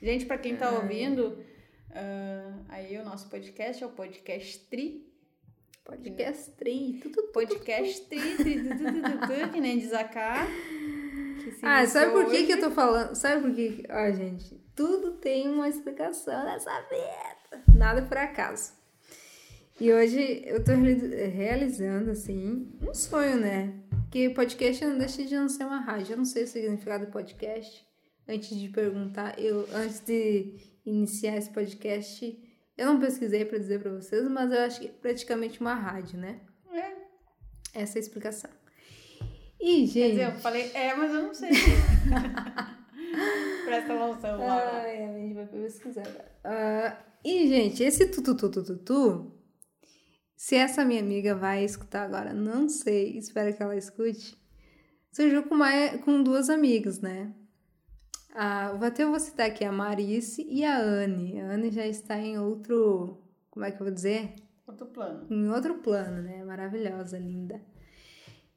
Gente, 0.00 0.26
para 0.26 0.38
quem 0.38 0.56
tá 0.56 0.70
ouvindo, 0.70 1.38
uh, 1.90 2.64
aí 2.68 2.98
o 2.98 3.04
nosso 3.04 3.28
podcast 3.28 3.82
é 3.82 3.86
o 3.86 3.90
Podcast 3.90 4.58
Tri. 4.68 5.06
Podcast 5.84 6.50
Tri. 6.52 7.00
Podcast 7.32 8.02
Tri, 8.06 8.36
tri, 8.36 8.62
tri, 8.64 9.50
que 9.52 9.60
nem 9.60 9.78
diz 9.78 9.92
a 9.92 10.04
cá. 10.04 10.46
Ah, 11.62 11.86
sabe 11.86 12.12
por 12.12 12.26
que, 12.26 12.44
que 12.44 12.52
eu 12.52 12.60
tô 12.60 12.70
falando? 12.70 13.14
Sabe 13.14 13.42
por 13.42 13.54
que? 13.54 13.84
Ó, 13.88 14.12
gente, 14.12 14.60
tudo 14.74 15.12
tem 15.12 15.48
uma 15.48 15.68
explicação 15.68 16.44
nessa 16.44 16.80
vida. 16.82 17.64
Nada 17.74 18.02
por 18.02 18.16
acaso. 18.16 18.72
E 19.78 19.92
hoje 19.92 20.42
eu 20.46 20.64
tô 20.64 20.72
realizando, 20.72 22.10
assim, 22.10 22.66
um 22.80 22.94
sonho, 22.94 23.38
né? 23.38 23.74
Que 24.10 24.30
podcast 24.30 24.82
não 24.82 24.96
deixa 24.96 25.22
de 25.22 25.34
não 25.34 25.50
ser 25.50 25.64
uma 25.64 25.80
rádio. 25.80 26.14
Eu 26.14 26.16
não 26.16 26.24
sei 26.24 26.44
o 26.44 26.46
significado 26.46 27.04
do 27.04 27.12
podcast 27.12 27.86
antes 28.26 28.58
de 28.58 28.70
perguntar, 28.70 29.38
eu 29.38 29.68
antes 29.74 30.00
de 30.00 30.54
iniciar 30.84 31.36
esse 31.36 31.50
podcast, 31.50 32.42
eu 32.76 32.86
não 32.86 32.98
pesquisei 32.98 33.44
para 33.44 33.58
dizer 33.58 33.80
para 33.80 33.92
vocês, 33.92 34.26
mas 34.30 34.50
eu 34.50 34.60
acho 34.60 34.80
que 34.80 34.86
é 34.86 34.90
praticamente 34.90 35.60
uma 35.60 35.74
rádio, 35.74 36.18
né? 36.18 36.40
É. 36.72 37.82
Essa 37.82 37.98
é 37.98 38.00
a 38.00 38.02
explicação. 38.02 38.50
E, 39.60 39.86
gente. 39.86 39.92
Quer 39.92 40.10
dizer, 40.10 40.24
eu 40.24 40.32
falei, 40.40 40.70
é, 40.72 40.94
mas 40.94 41.12
eu 41.12 41.22
não 41.22 41.34
sei. 41.34 41.50
Presta 43.66 43.92
atenção, 43.92 44.38
Laura. 44.38 44.70
Ai, 44.72 45.04
a 45.04 45.12
gente 45.18 45.34
vai 45.34 45.46
pesquisar 45.46 46.02
agora. 46.02 46.32
Uh, 46.44 46.96
e, 47.24 47.48
gente, 47.48 47.82
esse 47.82 48.06
tutututututu, 48.06 49.35
se 50.36 50.54
essa 50.54 50.84
minha 50.84 51.00
amiga 51.00 51.34
vai 51.34 51.64
escutar 51.64 52.04
agora, 52.04 52.34
não 52.34 52.68
sei, 52.68 53.16
espero 53.16 53.56
que 53.56 53.62
ela 53.62 53.74
escute. 53.74 54.36
Surgiu 55.10 55.44
com, 55.44 55.54
uma, 55.54 55.70
com 56.04 56.22
duas 56.22 56.50
amigas, 56.50 57.00
né? 57.00 57.32
Ah, 58.34 58.68
até 58.82 59.02
eu 59.02 59.10
vou 59.10 59.18
citar 59.18 59.46
aqui 59.46 59.64
a 59.64 59.72
Marice 59.72 60.46
e 60.46 60.62
a 60.62 60.78
Anne. 60.78 61.40
A 61.40 61.52
Anne 61.52 61.70
já 61.70 61.86
está 61.86 62.18
em 62.18 62.38
outro. 62.38 63.18
Como 63.50 63.64
é 63.64 63.70
que 63.70 63.80
eu 63.80 63.86
vou 63.86 63.94
dizer? 63.94 64.34
Outro 64.66 64.86
plano. 64.88 65.26
Em 65.30 65.48
outro 65.48 65.76
plano, 65.76 66.20
né? 66.20 66.44
Maravilhosa, 66.44 67.18
linda. 67.18 67.58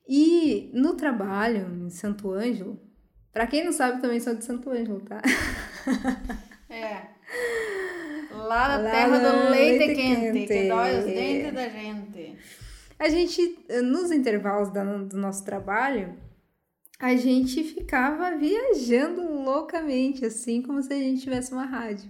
E 0.06 0.70
no 0.74 0.96
trabalho, 0.96 1.86
em 1.86 1.90
Santo 1.90 2.30
Ângelo, 2.30 2.78
para 3.32 3.48
quem 3.48 3.64
não 3.64 3.72
sabe, 3.72 4.02
também 4.02 4.20
sou 4.20 4.36
de 4.36 4.44
Santo 4.44 4.70
Ângelo, 4.70 5.00
tá? 5.00 5.22
É. 6.70 7.08
Lá 8.50 8.68
na 8.68 8.78
Lá 8.78 8.90
terra 8.90 9.20
do 9.20 9.52
leite, 9.52 9.78
leite 9.86 9.96
quente, 9.96 10.32
quente, 10.32 10.48
que 10.48 10.68
dói 10.68 10.98
os 10.98 11.06
dentes 11.06 11.54
da 11.54 11.70
gente. 11.70 12.38
A 12.98 13.08
gente, 13.08 13.66
nos 13.84 14.10
intervalos 14.10 14.72
do 14.72 15.16
nosso 15.16 15.46
trabalho, 15.46 16.18
a 17.00 17.16
gente 17.16 17.64
ficava 17.64 18.36
viajando 18.36 19.22
loucamente, 19.22 20.26
assim 20.26 20.64
como 20.64 20.82
se 20.82 20.92
a 20.92 20.98
gente 20.98 21.22
tivesse 21.22 21.54
uma 21.54 21.66
rádio. 21.66 22.10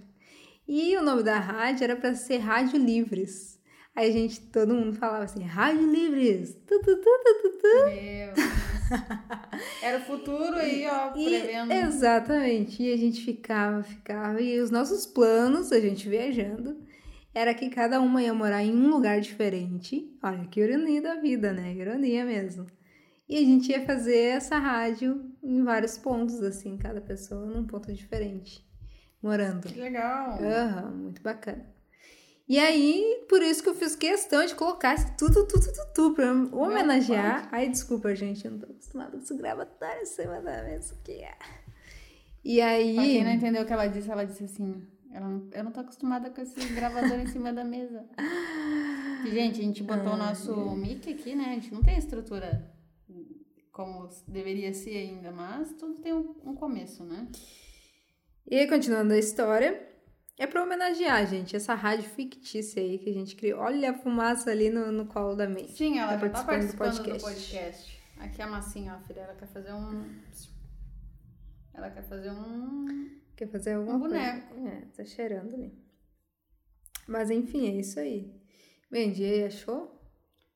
E 0.66 0.96
o 0.96 1.02
nome 1.02 1.22
da 1.22 1.38
rádio 1.38 1.84
era 1.84 1.94
para 1.94 2.14
ser 2.14 2.38
Rádio 2.38 2.78
Livres. 2.78 3.60
Aí 3.94 4.08
a 4.08 4.12
gente, 4.12 4.40
todo 4.40 4.74
mundo 4.74 4.96
falava 4.96 5.24
assim, 5.24 5.42
Rádio 5.42 5.92
Livres! 5.92 6.54
Tu, 6.66 6.80
tu, 6.80 6.96
tu, 6.96 7.18
tu, 7.42 7.50
tu, 7.58 7.84
Meu 7.84 8.79
Era 9.82 9.98
o 9.98 10.00
futuro 10.02 10.56
aí, 10.56 10.86
ó, 10.86 11.10
prevendo. 11.10 11.72
E, 11.72 11.76
exatamente. 11.76 12.82
E 12.82 12.92
a 12.92 12.96
gente 12.96 13.24
ficava, 13.24 13.82
ficava. 13.82 14.40
E 14.40 14.60
os 14.60 14.70
nossos 14.70 15.06
planos, 15.06 15.72
a 15.72 15.80
gente 15.80 16.08
viajando, 16.08 16.78
era 17.34 17.54
que 17.54 17.70
cada 17.70 18.00
uma 18.00 18.22
ia 18.22 18.34
morar 18.34 18.62
em 18.62 18.74
um 18.74 18.88
lugar 18.88 19.20
diferente. 19.20 20.16
Olha, 20.22 20.46
que 20.46 20.60
ironia 20.60 21.00
da 21.00 21.14
vida, 21.16 21.52
né? 21.52 21.72
Ironia 21.74 22.24
mesmo. 22.24 22.66
E 23.28 23.36
a 23.36 23.40
gente 23.40 23.70
ia 23.70 23.84
fazer 23.86 24.18
essa 24.18 24.58
rádio 24.58 25.32
em 25.40 25.62
vários 25.62 25.96
pontos, 25.96 26.42
assim, 26.42 26.76
cada 26.76 27.00
pessoa 27.00 27.46
num 27.46 27.64
ponto 27.64 27.92
diferente, 27.92 28.66
morando. 29.22 29.68
Que 29.68 29.78
legal! 29.78 30.36
Uhum, 30.40 30.96
muito 30.96 31.22
bacana. 31.22 31.64
E 32.50 32.58
aí, 32.58 33.24
por 33.28 33.40
isso 33.42 33.62
que 33.62 33.68
eu 33.68 33.76
fiz 33.76 33.94
questão 33.94 34.44
de 34.44 34.56
colocar 34.56 34.94
esse 34.94 35.16
tudo, 35.16 35.46
tudo, 35.46 35.72
tudo, 35.72 35.92
tudo 35.94 36.14
pra 36.16 36.32
homenagear. 36.32 37.48
Ai, 37.52 37.68
desculpa, 37.68 38.12
gente, 38.12 38.44
eu 38.44 38.50
não 38.50 38.58
tô 38.58 38.66
acostumada 38.66 39.12
com 39.12 39.18
esse 39.18 39.34
gravatório 39.34 40.02
em 40.02 40.04
cima 40.04 40.40
da 40.40 40.64
mesa 40.64 40.94
aqui. 40.94 41.22
E 42.42 42.60
aí. 42.60 42.96
Pra 42.96 43.04
quem 43.04 43.22
não 43.22 43.30
entendeu 43.30 43.62
o 43.62 43.64
que 43.64 43.72
ela 43.72 43.86
disse, 43.86 44.10
ela 44.10 44.24
disse 44.24 44.42
assim: 44.42 44.84
eu 45.12 45.62
não, 45.62 45.70
tô 45.70 45.78
acostumada 45.78 46.28
com 46.28 46.40
esse 46.40 46.58
gravador 46.74 47.20
em 47.20 47.28
cima 47.28 47.52
da 47.52 47.62
mesa. 47.62 48.04
E, 49.24 49.30
gente, 49.32 49.60
a 49.60 49.62
gente 49.62 49.82
botou 49.82 50.14
o 50.14 50.16
nosso 50.16 50.74
mic 50.74 51.08
aqui, 51.12 51.36
né? 51.36 51.50
A 51.50 51.52
gente 51.52 51.74
não 51.74 51.82
tem 51.82 51.98
estrutura 51.98 52.74
como 53.70 54.08
deveria 54.26 54.72
ser 54.72 54.96
ainda, 54.96 55.30
mas 55.30 55.74
tudo 55.74 56.00
tem 56.00 56.14
um, 56.14 56.34
um 56.42 56.54
começo, 56.54 57.04
né? 57.04 57.28
E 58.50 58.66
continuando 58.66 59.12
a 59.12 59.18
história, 59.18 59.89
é 60.38 60.46
para 60.46 60.62
homenagear, 60.62 61.26
gente, 61.26 61.54
essa 61.54 61.74
rádio 61.74 62.08
fictícia 62.08 62.82
aí 62.82 62.98
que 62.98 63.10
a 63.10 63.12
gente 63.12 63.36
criou. 63.36 63.60
Olha 63.60 63.90
a 63.90 63.94
fumaça 63.94 64.50
ali 64.50 64.70
no, 64.70 64.90
no 64.90 65.06
colo 65.06 65.34
da 65.34 65.46
mente. 65.46 65.72
Sim, 65.72 65.98
ela 65.98 66.16
tá 66.16 66.28
tá 66.28 66.44
participando, 66.44 66.92
do, 66.92 66.96
podcast. 67.04 67.18
do 67.18 67.24
podcast. 67.24 68.02
Aqui 68.18 68.42
a 68.42 68.46
massinha, 68.46 68.96
ó, 68.96 69.06
filha, 69.06 69.20
ela 69.20 69.34
quer 69.34 69.48
fazer 69.48 69.72
um... 69.72 70.20
Ela 71.74 71.90
quer 71.90 72.02
fazer 72.02 72.30
um... 72.30 73.20
Quer 73.36 73.48
fazer 73.48 73.72
alguma 73.74 73.96
um 73.96 74.00
boneco. 74.00 74.54
Coisa. 74.54 74.68
É, 74.68 74.80
tá 74.96 75.04
cheirando 75.04 75.54
ali. 75.54 75.72
Mas 77.06 77.30
enfim, 77.30 77.66
é 77.66 77.80
isso 77.80 77.98
aí. 77.98 78.32
Bendy, 78.90 79.44
achou? 79.44 79.98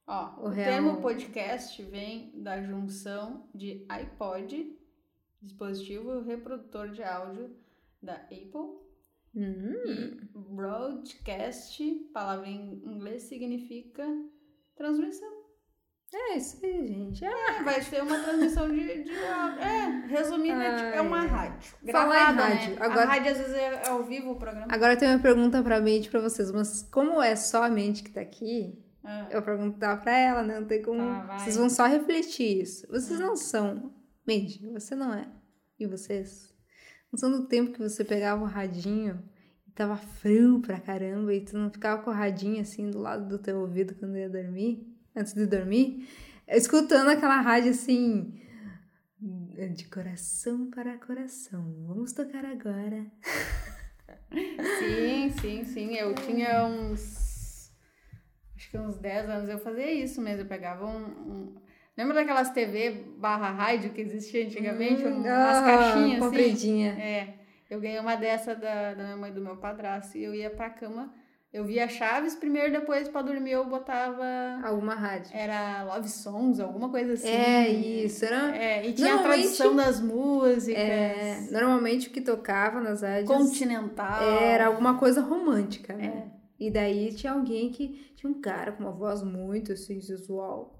Ó, 0.06 0.40
o, 0.40 0.46
o 0.46 0.48
real... 0.48 0.70
termo 0.70 1.00
podcast 1.00 1.82
vem 1.84 2.30
da 2.42 2.62
junção 2.62 3.48
de 3.54 3.86
iPod, 3.88 4.78
dispositivo 5.40 6.20
reprodutor 6.20 6.90
de 6.90 7.02
áudio 7.02 7.56
da 8.02 8.14
Apple, 8.14 8.83
hum. 9.34 9.74
e 9.86 10.28
broadcast, 10.34 11.82
palavra 12.12 12.48
em 12.48 12.82
inglês, 12.84 13.24
significa 13.24 14.06
transmissão. 14.76 15.44
É 16.12 16.36
isso 16.36 16.64
aí, 16.64 16.86
gente. 16.86 17.24
É, 17.24 17.28
é 17.28 17.62
vai 17.64 17.82
ser 17.82 18.02
uma 18.02 18.16
transmissão 18.22 18.70
de, 18.70 19.02
de. 19.02 19.10
É, 19.10 20.06
resumindo, 20.06 20.60
é, 20.60 20.96
é 20.96 21.00
uma 21.00 21.22
rádio. 21.22 21.74
Gravada, 21.82 22.12
Falar 22.12 22.32
em 22.32 22.36
rádio. 22.36 22.70
Né? 22.70 22.76
Agora, 22.80 23.02
a 23.02 23.06
rádio 23.06 23.32
às 23.32 23.38
vezes 23.38 23.54
é 23.54 23.88
ao 23.88 24.04
vivo 24.04 24.30
o 24.30 24.36
programa. 24.36 24.68
Agora 24.70 24.96
tem 24.96 25.08
uma 25.08 25.18
pergunta 25.18 25.60
pra 25.62 25.80
mente 25.80 26.08
pra 26.08 26.20
vocês, 26.20 26.52
mas 26.52 26.82
como 26.82 27.20
é 27.20 27.34
só 27.34 27.64
a 27.64 27.68
mente 27.68 28.04
que 28.04 28.12
tá 28.12 28.20
aqui, 28.20 28.78
ah. 29.04 29.28
Eu 29.30 29.42
perguntar 29.42 29.98
pra 29.98 30.16
ela, 30.16 30.42
né? 30.42 30.58
Não 30.58 30.66
tem 30.66 30.82
como. 30.82 30.98
Tá, 30.98 31.38
vocês 31.38 31.56
vão 31.56 31.68
só 31.68 31.86
refletir 31.86 32.62
isso. 32.62 32.86
Vocês 32.88 33.20
ah. 33.20 33.22
não 33.22 33.36
são. 33.36 33.94
Mandy, 34.26 34.66
você 34.72 34.94
não 34.94 35.12
é. 35.12 35.30
E 35.78 35.86
vocês? 35.86 36.53
Não 37.14 37.18
são 37.18 37.30
do 37.30 37.46
tempo 37.46 37.70
que 37.70 37.78
você 37.78 38.04
pegava 38.04 38.42
o 38.42 38.44
radinho 38.44 39.22
e 39.68 39.70
tava 39.70 39.96
frio 39.96 40.60
pra 40.60 40.80
caramba 40.80 41.32
e 41.32 41.44
tu 41.44 41.56
não 41.56 41.70
ficava 41.70 42.02
com 42.02 42.10
o 42.10 42.12
radinho 42.12 42.60
assim 42.60 42.90
do 42.90 42.98
lado 42.98 43.28
do 43.28 43.38
teu 43.38 43.60
ouvido 43.60 43.94
quando 43.94 44.18
ia 44.18 44.28
dormir? 44.28 44.84
Antes 45.14 45.32
de 45.32 45.46
dormir? 45.46 46.08
Escutando 46.48 47.10
aquela 47.10 47.40
rádio 47.40 47.70
assim. 47.70 48.36
De 49.20 49.84
coração 49.84 50.68
para 50.70 50.98
coração. 50.98 51.84
Vamos 51.86 52.12
tocar 52.12 52.44
agora. 52.44 53.06
Sim, 54.80 55.30
sim, 55.40 55.64
sim. 55.64 55.94
Eu 55.94 56.16
tinha 56.16 56.66
uns 56.66 57.70
acho 58.56 58.70
que 58.72 58.76
uns 58.76 58.96
10 58.96 59.30
anos 59.30 59.48
eu 59.48 59.60
fazia 59.60 59.92
isso 59.92 60.20
mesmo. 60.20 60.42
Eu 60.42 60.48
pegava 60.48 60.84
um. 60.84 61.04
um... 61.06 61.62
Lembra 61.96 62.14
daquelas 62.14 62.50
TV 62.50 63.04
barra 63.18 63.50
rádio 63.50 63.90
que 63.90 64.00
existia 64.00 64.44
antigamente? 64.44 65.04
Hum, 65.04 65.20
umas 65.20 65.58
oh, 65.58 65.64
caixinhas 65.64 66.22
assim? 66.22 66.84
É. 66.86 67.34
Eu 67.70 67.80
ganhei 67.80 67.98
uma 67.98 68.16
dessa 68.16 68.54
da, 68.54 68.94
da 68.94 69.02
minha 69.04 69.16
mãe 69.16 69.32
do 69.32 69.40
meu 69.40 69.56
padrasto 69.56 70.18
e 70.18 70.24
eu 70.24 70.34
ia 70.34 70.50
pra 70.50 70.68
cama 70.70 71.12
Eu 71.52 71.64
via 71.64 71.88
Chaves 71.88 72.34
primeiro, 72.34 72.72
depois 72.72 73.08
pra 73.08 73.22
dormir 73.22 73.52
eu 73.52 73.64
botava. 73.64 74.24
Alguma 74.62 74.94
rádio. 74.94 75.30
Era 75.32 75.84
Love 75.84 76.08
Songs, 76.08 76.58
alguma 76.58 76.88
coisa 76.88 77.14
assim. 77.14 77.28
É, 77.28 77.68
isso. 77.68 78.24
Era... 78.24 78.56
É, 78.56 78.86
e 78.86 78.92
tinha 78.92 79.14
a 79.14 79.22
tradução 79.22 79.74
das 79.76 80.00
músicas. 80.00 80.82
É, 80.82 81.48
normalmente 81.52 82.08
o 82.08 82.10
que 82.10 82.20
tocava 82.20 82.80
nas 82.80 83.02
rádios 83.02 83.28
Continental. 83.28 84.22
era 84.22 84.66
alguma 84.66 84.98
coisa 84.98 85.20
romântica, 85.20 85.94
né? 85.94 86.06
É. 86.06 86.34
E 86.58 86.70
daí 86.70 87.12
tinha 87.14 87.32
alguém 87.32 87.70
que 87.70 88.12
tinha 88.16 88.30
um 88.30 88.40
cara 88.40 88.72
com 88.72 88.82
uma 88.82 88.92
voz 88.92 89.22
muito 89.22 89.72
assim, 89.72 90.00
sensual, 90.00 90.76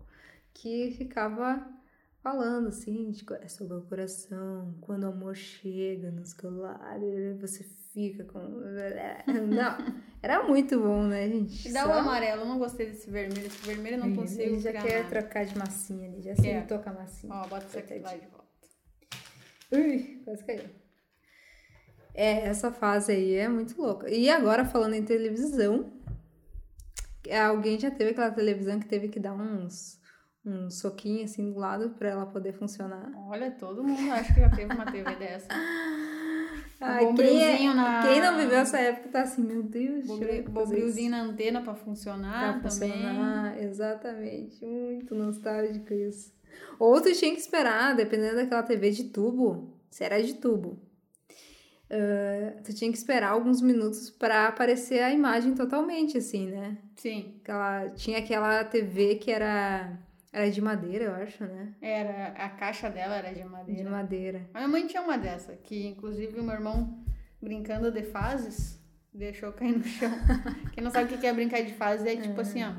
que 0.55 0.93
ficava 0.93 1.69
falando 2.23 2.69
assim, 2.69 3.11
de 3.11 3.25
é 3.43 3.49
sobre 3.49 3.77
o 3.77 3.83
coração, 3.83 4.75
quando 4.81 5.03
o 5.05 5.09
amor 5.09 5.37
chega 5.37 6.11
nos 6.11 6.33
colares, 6.33 7.39
você 7.39 7.63
fica 7.93 8.25
com. 8.25 8.39
Não, 8.39 9.77
era 10.23 10.43
muito 10.45 10.81
bom, 10.81 11.03
né, 11.03 11.29
gente? 11.29 11.69
E 11.69 11.73
dá 11.73 11.83
Só- 11.83 11.89
o 11.91 11.93
amarelo, 11.93 12.43
eu 12.43 12.47
não 12.47 12.59
gostei 12.59 12.87
desse 12.87 13.11
vermelho. 13.11 13.47
Esse 13.47 13.67
vermelho 13.67 13.97
eu 13.97 14.01
não 14.01 14.07
Ele 14.07 14.17
consigo 14.17 14.59
já 14.61 14.71
tirar 14.71 14.83
quer 14.85 15.03
nada. 15.03 15.09
trocar 15.21 15.45
de 15.45 15.59
massinha 15.59 16.09
ali, 16.09 16.23
já 16.23 16.35
sei 16.37 16.45
Quer. 16.53 16.67
tocar 16.67 16.95
massinha. 16.95 17.35
Ó, 17.35 17.47
bota 17.47 17.67
isso 17.67 17.79
aqui 17.79 17.99
lá 17.99 18.15
de 18.17 18.27
volta. 18.27 18.45
Ui, 19.73 20.23
quase 20.25 20.45
caiu. 20.45 20.65
É, 22.15 22.47
essa 22.47 22.71
fase 22.71 23.11
aí 23.13 23.35
é 23.35 23.49
muito 23.49 23.81
louca. 23.81 24.09
E 24.09 24.31
agora, 24.31 24.65
falando 24.65 24.95
em 24.95 25.05
televisão, 25.05 25.93
é, 27.27 27.41
alguém 27.41 27.79
já 27.79 27.91
teve 27.91 28.13
aquela 28.13 28.31
televisão 28.31 28.79
que 28.79 28.87
teve 28.87 29.09
que 29.09 29.19
dar 29.19 29.35
uns, 29.35 29.99
uns 30.45 30.79
soquinhos 30.79 31.31
assim 31.31 31.51
do 31.53 31.59
lado 31.59 31.91
pra 31.91 32.11
ela 32.11 32.27
poder 32.27 32.53
funcionar. 32.53 33.11
Olha, 33.29 33.51
todo 33.51 33.83
mundo 33.83 34.13
acho 34.13 34.35
que 34.35 34.41
já 34.41 34.51
teve 34.51 34.73
uma 34.75 34.85
TV 34.91 35.15
dessa. 35.17 35.49
Um 36.81 37.15
quem, 37.15 37.43
é- 37.43 37.73
na- 37.75 38.03
quem 38.03 38.21
não 38.21 38.37
viveu 38.37 38.59
essa 38.59 38.79
época 38.79 39.09
tá 39.09 39.23
assim, 39.23 39.43
meu 39.43 39.63
Deus, 39.63 40.07
Bobrilzinho 40.51 41.11
na 41.13 41.23
antena 41.23 41.63
pra 41.63 41.75
funcionar 41.75 42.61
pra 42.61 42.69
também. 42.71 42.91
funcionar. 42.93 43.63
Exatamente, 43.63 44.65
muito 44.67 45.15
nostálgico 45.15 45.95
isso. 45.95 46.33
Ou 46.79 47.01
tu 47.01 47.13
tinha 47.15 47.33
que 47.33 47.41
esperar, 47.41 47.95
dependendo 47.97 48.37
daquela 48.37 48.63
TV 48.63 48.91
de 48.91 49.05
tubo, 49.05 49.73
se 49.91 50.05
era 50.05 50.23
de 50.23 50.35
tubo. 50.35 50.79
ah, 51.91 52.61
tu 52.65 52.75
tinha 52.75 52.91
que 52.91 52.99
esperar 52.99 53.31
alguns 53.31 53.61
minutos 53.63 54.11
pra 54.11 54.49
aparecer 54.49 55.01
a 55.03 55.11
imagem 55.11 55.55
totalmente, 55.55 56.19
assim, 56.19 56.51
né? 56.51 56.77
Sim, 56.97 57.37
Aquela, 57.43 57.89
tinha 57.91 58.19
aquela 58.19 58.63
TV 58.65 59.15
que 59.17 59.31
era, 59.31 59.99
era 60.35 60.51
de 60.51 60.61
madeira, 60.61 61.05
eu 61.05 61.15
acho, 61.15 61.45
né? 61.45 61.73
era, 61.81 62.29
a 62.45 62.49
caixa 62.51 62.91
dela 62.91 63.15
era 63.17 63.29
de 63.29 63.43
De 63.43 63.45
madeira. 63.45 63.91
madeira. 63.91 64.51
A 64.53 64.59
minha 64.59 64.69
mãe 64.69 64.87
tinha 64.87 65.01
uma 65.03 65.17
dessa, 65.17 65.55
que 65.57 65.87
inclusive 65.87 66.39
o 66.41 66.43
meu 66.43 66.55
irmão, 66.55 66.99
brincando 67.41 67.91
de 67.91 68.03
fases, 68.03 68.79
deixou 69.13 69.53
cair 69.53 69.79
no 69.79 69.85
chão. 69.85 70.11
Quem 70.75 70.83
não 70.83 70.91
sabe 70.91 71.15
o 71.15 71.19
que 71.19 71.27
é 71.27 71.33
brincar 71.33 71.63
de 71.63 71.73
fases 71.75 72.05
é 72.07 72.17
tipo 72.17 72.41
assim, 72.41 72.65
ó. 72.65 72.73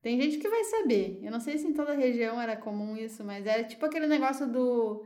Tem 0.00 0.20
gente 0.20 0.38
que 0.38 0.48
vai 0.48 0.62
saber. 0.64 1.18
Eu 1.22 1.32
não 1.32 1.40
sei 1.40 1.58
se 1.58 1.66
em 1.66 1.72
toda 1.74 1.92
região 1.94 2.40
era 2.40 2.56
comum 2.56 2.96
isso, 2.96 3.24
mas 3.24 3.44
era 3.44 3.64
tipo 3.64 3.84
aquele 3.84 4.06
negócio 4.06 4.46
do. 4.46 5.04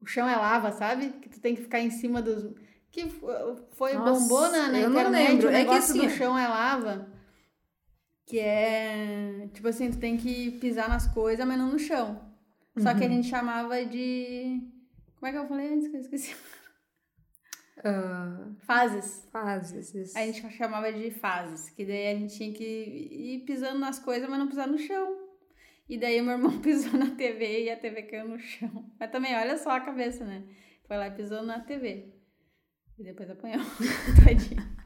O 0.00 0.06
chão 0.06 0.28
é 0.28 0.34
lava, 0.34 0.72
sabe? 0.72 1.10
Que 1.22 1.28
tu 1.28 1.40
tem 1.40 1.54
que 1.54 1.62
ficar 1.62 1.78
em 1.78 1.90
cima 1.90 2.20
dos. 2.20 2.52
Que 2.90 3.08
foi 3.70 3.94
Nossa, 3.94 4.20
bombou 4.20 4.50
na, 4.50 4.68
na 4.72 4.80
eu 4.80 4.90
não 4.90 5.00
internet 5.00 5.28
lembro. 5.30 5.46
o 5.46 5.50
É 5.50 5.52
que 5.52 5.58
negócio 5.58 5.90
assim, 5.94 6.00
do 6.00 6.10
chão 6.10 6.36
é 6.36 6.48
lava. 6.48 7.08
Que 8.30 8.38
é. 8.38 9.48
Tipo 9.52 9.68
assim, 9.68 9.90
tu 9.90 9.98
tem 9.98 10.16
que 10.16 10.52
pisar 10.52 10.88
nas 10.88 11.06
coisas, 11.12 11.44
mas 11.46 11.58
não 11.58 11.72
no 11.72 11.78
chão. 11.78 12.30
Só 12.78 12.90
Uhum. 12.92 12.98
que 12.98 13.04
a 13.04 13.08
gente 13.08 13.28
chamava 13.28 13.84
de. 13.84 14.60
Como 15.16 15.26
é 15.26 15.32
que 15.32 15.38
eu 15.38 15.48
falei 15.48 15.74
antes 15.74 15.88
que 15.88 15.96
eu 15.96 16.00
esqueci? 16.00 16.34
Ah, 17.82 18.46
Fases. 18.60 19.26
fases. 19.32 19.94
isso. 19.94 20.16
A 20.18 20.20
gente 20.26 20.48
chamava 20.52 20.92
de 20.92 21.10
fases, 21.10 21.70
que 21.70 21.84
daí 21.84 22.08
a 22.08 22.14
gente 22.14 22.36
tinha 22.36 22.52
que 22.52 22.62
ir 22.64 23.44
pisando 23.46 23.78
nas 23.78 23.98
coisas, 23.98 24.28
mas 24.28 24.38
não 24.38 24.48
pisar 24.48 24.68
no 24.68 24.78
chão. 24.78 25.16
E 25.88 25.98
daí 25.98 26.20
meu 26.22 26.32
irmão 26.32 26.58
pisou 26.60 26.92
na 26.98 27.10
TV 27.16 27.64
e 27.64 27.70
a 27.70 27.76
TV 27.76 28.02
caiu 28.02 28.28
no 28.28 28.38
chão. 28.38 28.84
Mas 28.98 29.10
também, 29.10 29.34
olha 29.34 29.56
só 29.58 29.70
a 29.70 29.80
cabeça, 29.80 30.24
né? 30.24 30.44
Foi 30.86 30.96
lá 30.96 31.08
e 31.08 31.12
pisou 31.16 31.42
na 31.42 31.58
TV. 31.60 32.12
E 32.98 33.02
depois 33.02 33.30
apanhou. 33.30 33.62
Tadinho. 34.24 34.79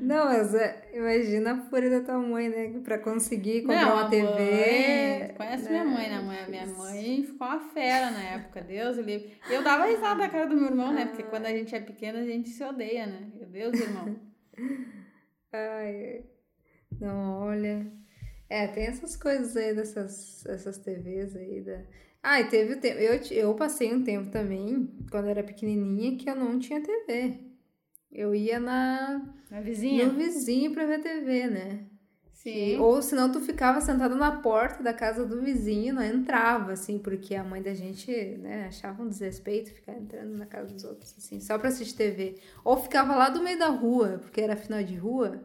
Não, 0.00 0.26
mas 0.26 0.54
é, 0.54 0.90
imagina 0.94 1.52
a 1.52 1.60
fúria 1.68 1.90
da 1.90 2.00
tua 2.00 2.18
mãe, 2.18 2.48
né? 2.48 2.80
Pra 2.82 2.98
conseguir 2.98 3.62
comprar 3.62 3.86
Não, 3.86 3.92
uma 3.94 4.08
TV. 4.10 4.22
mãe- 4.26 5.34
Conhece 5.36 5.64
né? 5.64 5.70
minha 5.70 5.84
mãe, 5.84 6.08
né? 6.08 6.20
Mãe- 6.20 6.50
Minha 6.50 6.66
mãe 6.66 7.22
ficou 7.24 7.46
uma 7.46 7.60
fera 7.60 8.10
na 8.10 8.22
época, 8.22 8.60
Deus 8.62 8.96
o 8.96 9.02
livre. 9.02 9.32
Eu 9.50 9.62
dava 9.62 9.84
risada 9.86 10.16
na 10.16 10.28
cara 10.28 10.46
do 10.46 10.56
meu 10.56 10.66
irmão, 10.66 10.92
né? 10.92 11.06
Porque 11.06 11.22
quando 11.24 11.46
a 11.46 11.50
gente 11.50 11.74
é 11.74 11.80
pequena, 11.80 12.20
a 12.20 12.24
gente 12.24 12.48
se 12.48 12.62
odeia, 12.64 13.06
né? 13.06 13.28
Meu 13.36 13.46
Deus, 13.48 13.78
irmão. 13.78 14.16
Ai, 15.52 16.24
não, 17.00 17.40
olha. 17.42 17.86
É, 18.48 18.66
tem 18.66 18.86
essas 18.86 19.16
coisas 19.16 19.56
aí 19.56 19.74
dessas 19.74 20.44
essas 20.46 20.78
TVs 20.78 21.36
aí 21.36 21.60
da. 21.60 21.80
Ah, 22.22 22.40
e 22.40 22.48
teve 22.48 22.74
o 22.74 22.80
tempo. 22.80 22.98
Eu, 22.98 23.20
eu 23.30 23.54
passei 23.54 23.92
um 23.94 24.02
tempo 24.04 24.30
também, 24.30 24.90
quando 25.10 25.24
eu 25.26 25.30
era 25.30 25.42
pequenininha, 25.42 26.16
que 26.16 26.28
eu 26.28 26.34
não 26.36 26.58
tinha 26.58 26.80
TV. 26.82 27.49
Eu 28.12 28.34
ia 28.34 28.58
na, 28.58 29.22
Na 29.50 29.60
vizinha? 29.60 30.06
no 30.06 30.14
vizinho 30.14 30.72
pra 30.72 30.84
ver 30.86 31.00
TV, 31.00 31.46
né? 31.46 31.84
Sim. 32.32 32.78
Ou 32.78 33.02
senão 33.02 33.30
tu 33.30 33.38
ficava 33.40 33.80
sentado 33.82 34.16
na 34.16 34.40
porta 34.40 34.82
da 34.82 34.94
casa 34.94 35.26
do 35.26 35.42
vizinho, 35.42 35.94
não 35.94 36.02
entrava, 36.02 36.72
assim, 36.72 36.98
porque 36.98 37.34
a 37.34 37.44
mãe 37.44 37.60
da 37.62 37.74
gente, 37.74 38.10
né, 38.38 38.66
achava 38.66 39.02
um 39.02 39.08
desrespeito 39.08 39.70
ficar 39.74 39.92
entrando 39.92 40.38
na 40.38 40.46
casa 40.46 40.72
dos 40.72 40.82
outros, 40.84 41.14
assim, 41.18 41.38
só 41.38 41.58
pra 41.58 41.68
assistir 41.68 41.94
TV. 41.96 42.36
Ou 42.64 42.78
ficava 42.78 43.14
lá 43.14 43.28
do 43.28 43.42
meio 43.42 43.58
da 43.58 43.68
rua, 43.68 44.18
porque 44.22 44.40
era 44.40 44.56
final 44.56 44.82
de 44.82 44.96
rua, 44.96 45.44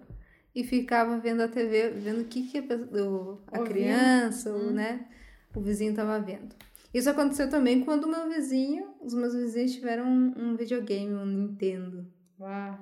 e 0.56 0.64
ficava 0.64 1.18
vendo 1.20 1.42
a 1.44 1.50
TV, 1.50 1.90
vendo 1.90 2.22
o 2.22 2.26
que, 2.26 2.44
que 2.48 2.60
a, 2.60 2.62
a 2.62 3.60
Ouvindo. 3.60 3.64
criança, 3.66 4.54
ou, 4.54 4.72
né, 4.72 5.06
o 5.54 5.60
vizinho 5.60 5.94
tava 5.94 6.18
vendo. 6.20 6.56
Isso 6.94 7.10
aconteceu 7.10 7.50
também 7.50 7.84
quando 7.84 8.06
o 8.06 8.10
meu 8.10 8.30
vizinho, 8.30 8.94
os 9.02 9.14
meus 9.14 9.36
vizinhos 9.36 9.74
tiveram 9.74 10.06
um, 10.08 10.34
um 10.38 10.56
videogame, 10.56 11.14
um 11.14 11.26
Nintendo. 11.26 12.08
Uau. 12.40 12.80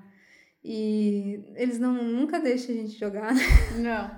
E 0.63 1.44
eles 1.56 1.78
não 1.78 1.94
nunca 1.94 2.39
deixam 2.39 2.74
a 2.74 2.78
gente 2.78 2.98
jogar, 2.98 3.34
Não. 3.78 4.12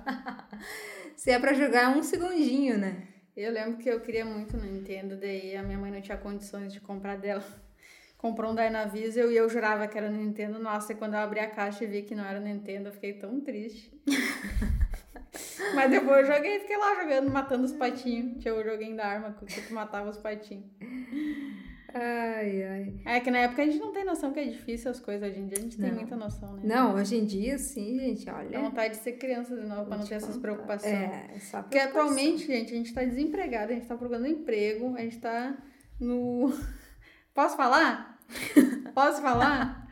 Se 1.16 1.30
é 1.30 1.38
pra 1.38 1.54
jogar 1.54 1.96
um 1.96 2.02
segundinho, 2.02 2.78
né? 2.78 3.08
Eu 3.36 3.52
lembro 3.52 3.78
que 3.78 3.88
eu 3.88 4.00
queria 4.00 4.24
muito 4.24 4.56
no 4.56 4.64
Nintendo, 4.64 5.16
daí 5.16 5.56
a 5.56 5.62
minha 5.62 5.78
mãe 5.78 5.90
não 5.90 6.00
tinha 6.00 6.16
condições 6.16 6.72
de 6.72 6.80
comprar 6.80 7.16
dela. 7.16 7.44
Comprou 8.16 8.52
um 8.52 8.54
Dynavision 8.54 9.30
e 9.30 9.36
eu 9.36 9.48
jurava 9.48 9.86
que 9.88 9.98
era 9.98 10.08
Nintendo. 10.08 10.58
Nossa, 10.58 10.92
e 10.92 10.96
quando 10.96 11.14
eu 11.14 11.20
abri 11.20 11.40
a 11.40 11.50
caixa 11.50 11.84
e 11.84 11.86
vi 11.86 12.02
que 12.02 12.14
não 12.14 12.24
era 12.24 12.40
Nintendo, 12.40 12.88
eu 12.88 12.92
fiquei 12.92 13.12
tão 13.12 13.40
triste. 13.40 13.92
Mas 15.74 15.90
depois 15.90 16.26
eu 16.26 16.34
joguei, 16.34 16.60
fiquei 16.60 16.78
lá 16.78 16.94
jogando, 16.94 17.30
matando 17.30 17.64
os 17.64 17.72
patinhos. 17.72 18.42
Tinha 18.42 18.54
o 18.54 18.64
joguinho 18.64 18.96
da 18.96 19.06
arma 19.06 19.36
que 19.46 19.60
tu 19.60 19.74
matava 19.74 20.08
os 20.08 20.16
patinhos. 20.16 20.64
Ai, 21.98 22.62
ai. 22.62 22.94
É 23.06 23.20
que 23.20 23.30
na 23.30 23.38
época 23.38 23.62
a 23.62 23.64
gente 23.64 23.78
não 23.78 23.90
tem 23.92 24.04
noção 24.04 24.32
que 24.32 24.40
é 24.40 24.44
difícil 24.44 24.90
as 24.90 25.00
coisas. 25.00 25.28
Hoje 25.30 25.40
em 25.40 25.46
dia 25.46 25.56
a 25.58 25.60
gente 25.62 25.76
tem 25.78 25.88
Não. 25.88 25.94
muita 25.96 26.14
noção, 26.16 26.52
né? 26.54 26.62
Não, 26.64 26.94
hoje 26.94 27.16
em 27.16 27.24
dia, 27.24 27.56
sim, 27.58 27.98
gente, 27.98 28.26
Dá 28.26 28.36
olha. 28.36 28.60
vontade 28.60 28.94
de 28.98 29.02
ser 29.02 29.12
criança 29.12 29.56
de 29.56 29.66
novo 29.66 29.86
pra 29.86 29.96
não 29.96 30.06
ter 30.06 30.14
essas 30.16 30.36
preocupações. 30.36 30.92
É, 30.92 31.38
só 31.40 31.62
Porque 31.62 31.78
atualmente, 31.78 32.46
gente, 32.46 32.72
a 32.72 32.76
gente 32.76 32.92
tá 32.92 33.02
desempregado, 33.02 33.72
a 33.72 33.74
gente 33.74 33.86
tá 33.86 33.96
procurando 33.96 34.26
emprego, 34.26 34.94
a 34.96 35.00
gente 35.00 35.18
tá 35.18 35.56
no. 35.98 36.52
Posso 37.32 37.56
falar? 37.56 38.18
Posso 38.94 39.22
falar? 39.22 39.86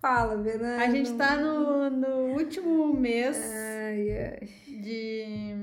Fala, 0.00 0.36
Bernardo. 0.36 0.82
A 0.82 0.88
gente 0.90 1.14
tá 1.14 1.34
no, 1.36 1.88
no 1.90 2.34
último 2.38 2.92
mês 2.94 3.38
Ai, 3.38 4.10
ai. 4.10 4.48
de, 4.66 5.54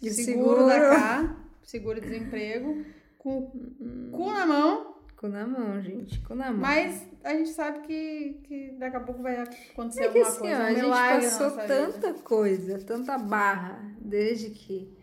De 0.00 0.10
seguro, 0.10 0.60
seguro. 0.60 0.66
da 0.68 0.78
cá, 0.90 1.36
seguro-desemprego, 1.64 2.84
com 3.28 4.08
o 4.08 4.10
cu 4.12 4.30
na 4.32 4.46
mão, 4.46 4.94
Cu 5.16 5.26
na 5.28 5.44
mão, 5.46 5.80
gente. 5.82 6.20
Cu 6.20 6.34
na 6.36 6.52
mão. 6.52 6.60
mas 6.60 7.04
a 7.24 7.34
gente 7.34 7.48
sabe 7.50 7.80
que, 7.86 8.40
que 8.44 8.70
daqui 8.78 8.96
a 8.96 9.00
pouco 9.00 9.20
vai 9.20 9.36
acontecer 9.36 10.04
é 10.04 10.08
que 10.10 10.18
alguma 10.18 10.28
assim, 10.28 10.38
coisa. 10.40 10.56
ó, 10.56 10.60
um 10.60 10.92
a 10.94 11.20
gente 11.20 11.24
passou 11.32 11.50
tanta 11.66 11.92
vida. 12.12 12.14
coisa, 12.22 12.78
tanta 12.84 13.18
barra, 13.18 13.82
desde 14.00 14.50
que. 14.50 14.96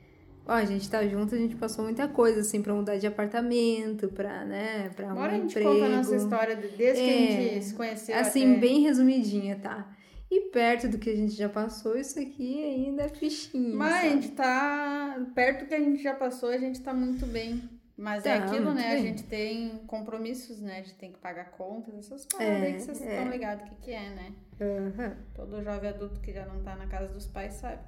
Ó, 0.47 0.53
a 0.53 0.63
gente 0.63 0.89
tá 0.89 1.05
junto, 1.05 1.35
a 1.35 1.37
gente 1.37 1.55
passou 1.57 1.83
muita 1.83 2.07
coisa, 2.07 2.39
assim, 2.41 2.61
pra 2.61 2.73
mudar 2.73 2.97
de 2.97 3.05
apartamento, 3.07 4.07
pra, 4.09 4.45
né, 4.45 4.89
pra 4.95 5.07
arrumar 5.07 5.23
Agora 5.25 5.33
a 5.33 5.39
um 5.39 5.41
gente 5.41 5.51
emprego. 5.59 5.69
conta 5.73 5.85
a 5.85 5.89
nossa 5.97 6.15
história 6.15 6.55
de- 6.55 6.67
desde 6.77 7.01
que 7.03 7.09
a 7.09 7.13
É, 7.13 7.27
gente 7.53 7.65
se 7.65 7.73
conheceu. 7.73 8.15
Assim, 8.15 8.51
até... 8.51 8.59
bem 8.61 8.81
resumidinha, 8.83 9.59
tá? 9.61 9.91
E 10.31 10.49
perto 10.49 10.87
do 10.87 10.97
que 10.97 11.09
a 11.09 11.15
gente 11.15 11.33
já 11.33 11.49
passou, 11.49 11.97
isso 11.97 12.17
aqui 12.19 12.63
ainda 12.63 13.03
é 13.03 13.09
fichinho. 13.09 13.75
Mas 13.75 13.93
a 13.95 13.97
sabe? 13.97 14.09
gente 14.09 14.31
tá 14.31 15.25
perto 15.35 15.59
do 15.65 15.67
que 15.67 15.73
a 15.75 15.79
gente 15.79 16.01
já 16.01 16.13
passou, 16.13 16.49
a 16.49 16.57
gente 16.57 16.79
tá 16.81 16.93
muito 16.93 17.25
bem. 17.25 17.61
Mas 17.97 18.25
é 18.25 18.37
Tá, 18.39 18.45
aquilo, 18.45 18.73
muito 18.73 18.75
né? 18.75 18.91
A 18.91 18.95
bem. 18.95 19.03
gente 19.03 19.23
tem 19.23 19.77
compromissos, 19.87 20.61
né? 20.61 20.79
A 20.79 20.83
gente 20.83 20.95
tem 20.95 21.11
que 21.13 21.19
pagar 21.19 21.51
contas, 21.51 21.95
essas 21.95 22.25
paradas 22.25 22.61
aí 22.63 22.73
que 22.73 22.81
vocês 22.81 23.01
é. 23.01 23.09
estão 23.17 23.29
ligados 23.29 23.65
o 23.65 23.69
que, 23.69 23.75
que 23.77 23.91
é, 23.91 24.09
né? 24.09 24.35
Aham. 24.61 25.17
Todo 25.33 25.63
jovem 25.63 25.89
adulto 25.89 26.19
que 26.21 26.33
já 26.33 26.45
não 26.45 26.61
tá 26.63 26.75
na 26.75 26.87
casa 26.87 27.13
dos 27.13 27.27
pais 27.27 27.53
sabe 27.55 27.83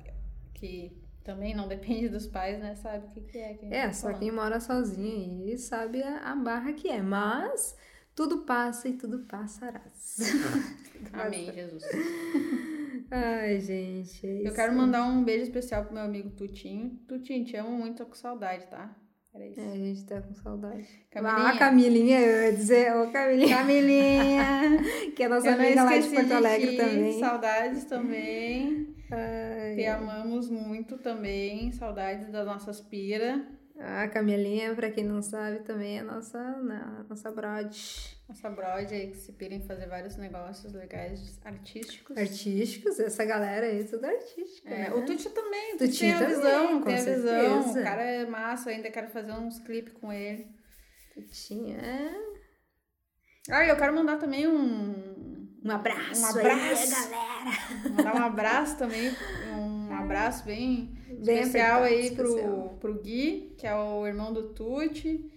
que 0.54 0.98
também 1.24 1.54
não 1.56 1.67
depende 1.70 2.10
dos 2.10 2.28
pais, 2.28 2.60
né? 2.60 2.76
Sabe 2.76 3.06
o 3.08 3.10
que, 3.10 3.22
que 3.22 3.38
é. 3.38 3.54
Que 3.56 3.65
a 3.65 3.70
É, 3.70 3.88
tá 3.88 3.93
só 3.93 4.13
quem 4.13 4.32
mora 4.32 4.60
sozinho 4.60 5.43
aí 5.46 5.58
sabe 5.58 6.02
a, 6.04 6.32
a 6.32 6.36
barra 6.36 6.74
que 6.74 6.89
é. 6.89 7.02
Mas 7.02 7.76
Tudo 8.15 8.39
passa 8.46 8.88
e 8.89 8.93
tudo 8.98 9.20
passarás. 9.26 10.17
Amém, 11.13 11.52
Jesus. 11.54 11.84
Ai, 13.12 13.60
gente. 13.60 14.26
é 14.26 14.48
Eu 14.48 14.54
quero 14.54 14.74
mandar 14.76 15.04
um 15.06 15.24
beijo 15.24 15.43
especial 15.43 15.86
pro 15.86 15.93
meu 15.93 16.04
amigo 16.04 16.30
Tutinho. 16.32 16.98
Tutinho, 17.08 17.46
te 17.46 17.56
amo 17.58 17.72
muito, 17.72 17.98
tô 17.98 18.06
com 18.06 18.15
saudade, 18.15 18.65
tá? 18.67 18.96
Era 19.38 19.45
isso. 19.45 19.60
É, 19.60 19.71
a 19.71 19.76
gente 19.76 20.06
tá 20.06 20.19
com 20.19 20.34
saudade. 20.34 20.88
Camilinha. 21.12 21.47
Ah, 21.47 21.58
Camilinha, 21.60 22.19
eu 22.19 22.43
ia 22.45 22.54
dizer, 22.54 22.95
ô 22.95 23.12
Camilinha, 23.12 23.58
Camilinha! 23.58 24.43
que 25.15 25.21
é 25.21 25.30
nossa 25.30 25.47
Eu 25.50 25.54
amiga 25.54 25.84
lá 25.84 25.95
de 25.95 26.10
Porto 26.10 26.26
de 26.26 26.34
Alegre 26.34 26.71
ti, 26.71 26.78
também. 26.78 27.19
Saudades 27.19 27.84
também. 27.86 28.95
Ai, 29.12 29.76
Te 29.76 29.86
amamos 29.86 30.50
muito 30.50 30.97
também. 30.97 31.71
Saudades 31.71 32.32
das 32.32 32.47
nossas 32.47 32.82
pira. 32.82 33.47
A 33.79 34.07
Camilinha, 34.07 34.73
pra 34.73 34.89
quem 34.89 35.03
não 35.03 35.21
sabe, 35.21 35.59
também 35.59 35.99
é 35.99 36.03
nossa, 36.03 36.39
na- 36.57 37.05
nossa 37.07 37.31
brode. 37.31 38.17
Nossa 38.27 38.49
brode 38.49 38.93
aí 38.93 39.11
que 39.11 39.17
se 39.17 39.31
pira 39.33 39.53
em 39.53 39.61
fazer 39.61 39.87
vários 39.87 40.17
negócios 40.17 40.73
legais, 40.73 41.39
artísticos. 41.45 42.17
Artísticos, 42.17 42.99
essa 42.99 43.23
galera 43.23 43.67
aí, 43.67 43.83
tudo 43.83 44.05
artística, 44.05 44.67
É, 44.69 44.89
né? 44.89 44.93
o 44.93 45.05
Tuti 45.05 45.29
também, 45.29 45.75
o 45.75 45.77
Tuti 45.77 45.99
tem 45.99 46.11
a 46.13 46.17
também, 46.19 46.35
visão, 46.35 46.81
tem 46.81 46.95
a 46.95 47.01
visão. 47.03 47.69
O 47.71 47.83
cara 47.83 48.01
é 48.01 48.25
massa, 48.25 48.69
ainda 48.71 48.89
quero 48.89 49.09
fazer 49.09 49.31
uns 49.33 49.59
clipes 49.59 49.93
com 49.93 50.11
ele. 50.11 50.47
Tinha 51.31 51.77
é, 51.77 52.15
Ah, 53.49 53.65
eu 53.65 53.75
quero 53.77 53.93
mandar 53.95 54.17
também 54.17 54.47
um. 54.47 55.47
um 55.63 55.71
abraço, 55.71 56.21
Um 56.21 56.25
aí, 56.25 56.39
abraço. 56.39 56.91
galera. 56.91 57.89
Mandar 57.91 58.15
um 58.15 58.23
abraço 58.25 58.77
também. 58.77 59.11
Um 59.51 59.93
abraço 59.97 60.45
bem, 60.45 60.96
Bem 61.23 61.39
especial 61.39 61.84
aí 61.84 62.12
pro, 62.12 62.27
especial. 62.27 62.77
pro 62.80 62.93
Gui, 63.01 63.56
que 63.58 63.65
é 63.67 63.75
o 63.75 64.06
irmão 64.06 64.32
do 64.34 64.49
Tuti. 64.49 65.32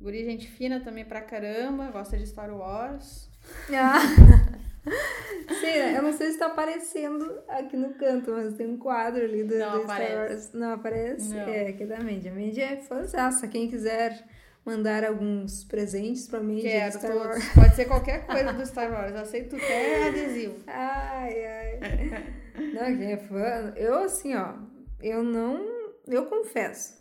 Guri, 0.00 0.24
gente 0.24 0.48
fina 0.48 0.80
também 0.80 1.04
pra 1.04 1.20
caramba, 1.20 1.90
gosta 1.90 2.16
de 2.18 2.26
Star 2.26 2.52
Wars. 2.52 3.30
Ah. 3.72 4.00
Sim, 5.60 5.94
eu 5.94 6.02
não 6.02 6.12
sei 6.12 6.32
se 6.32 6.38
tá 6.38 6.46
aparecendo 6.46 7.40
aqui 7.48 7.76
no 7.76 7.94
canto, 7.94 8.32
mas 8.32 8.54
tem 8.54 8.66
um 8.66 8.76
quadro 8.76 9.22
ali 9.22 9.44
do, 9.44 9.56
Não 9.56 9.78
do 9.78 9.82
Star. 9.84 10.00
Wars. 10.00 10.52
Não 10.52 10.72
aparece? 10.72 11.28
Não. 11.32 11.48
É, 11.48 11.68
aqui 11.68 11.84
da 11.86 12.00
Mandy. 12.00 12.28
A 12.28 12.34
Mandy 12.34 12.60
é 12.60 12.76
fãzaça. 12.78 13.46
Quem 13.46 13.68
quiser 13.68 14.24
mandar 14.64 15.04
alguns 15.04 15.62
presentes 15.62 16.26
pra 16.26 16.40
Mandy 16.40 16.62
Quero 16.62 16.98
Star 16.98 17.12
todos. 17.12 17.26
Wars. 17.26 17.48
Pode 17.54 17.76
ser 17.76 17.84
qualquer 17.84 18.26
coisa 18.26 18.52
do 18.52 18.66
Star 18.66 18.90
Wars. 18.90 19.14
Aceito 19.14 19.54
até 19.54 20.08
adesivo. 20.08 20.56
Ai, 20.66 21.44
ai. 21.46 22.34
Não, 22.72 22.96
quem 22.96 23.12
é 23.12 23.16
fã. 23.16 23.72
Eu, 23.76 23.98
assim, 24.00 24.34
ó, 24.34 24.54
eu 25.00 25.22
não. 25.22 25.92
Eu 26.06 26.26
confesso 26.26 27.00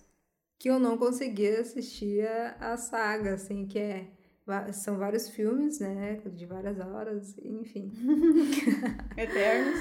que 0.60 0.70
eu 0.70 0.80
não 0.80 0.98
consegui 0.98 1.48
assistir 1.48 2.28
a, 2.28 2.74
a 2.74 2.78
saga, 2.78 3.34
assim, 3.34 3.66
que 3.68 3.80
é. 3.80 4.08
São 4.74 4.98
vários 4.98 5.30
filmes, 5.30 5.80
né? 5.80 6.22
De 6.26 6.46
várias 6.46 6.80
horas, 6.80 7.38
enfim. 7.40 7.92
Eternos. 9.16 9.80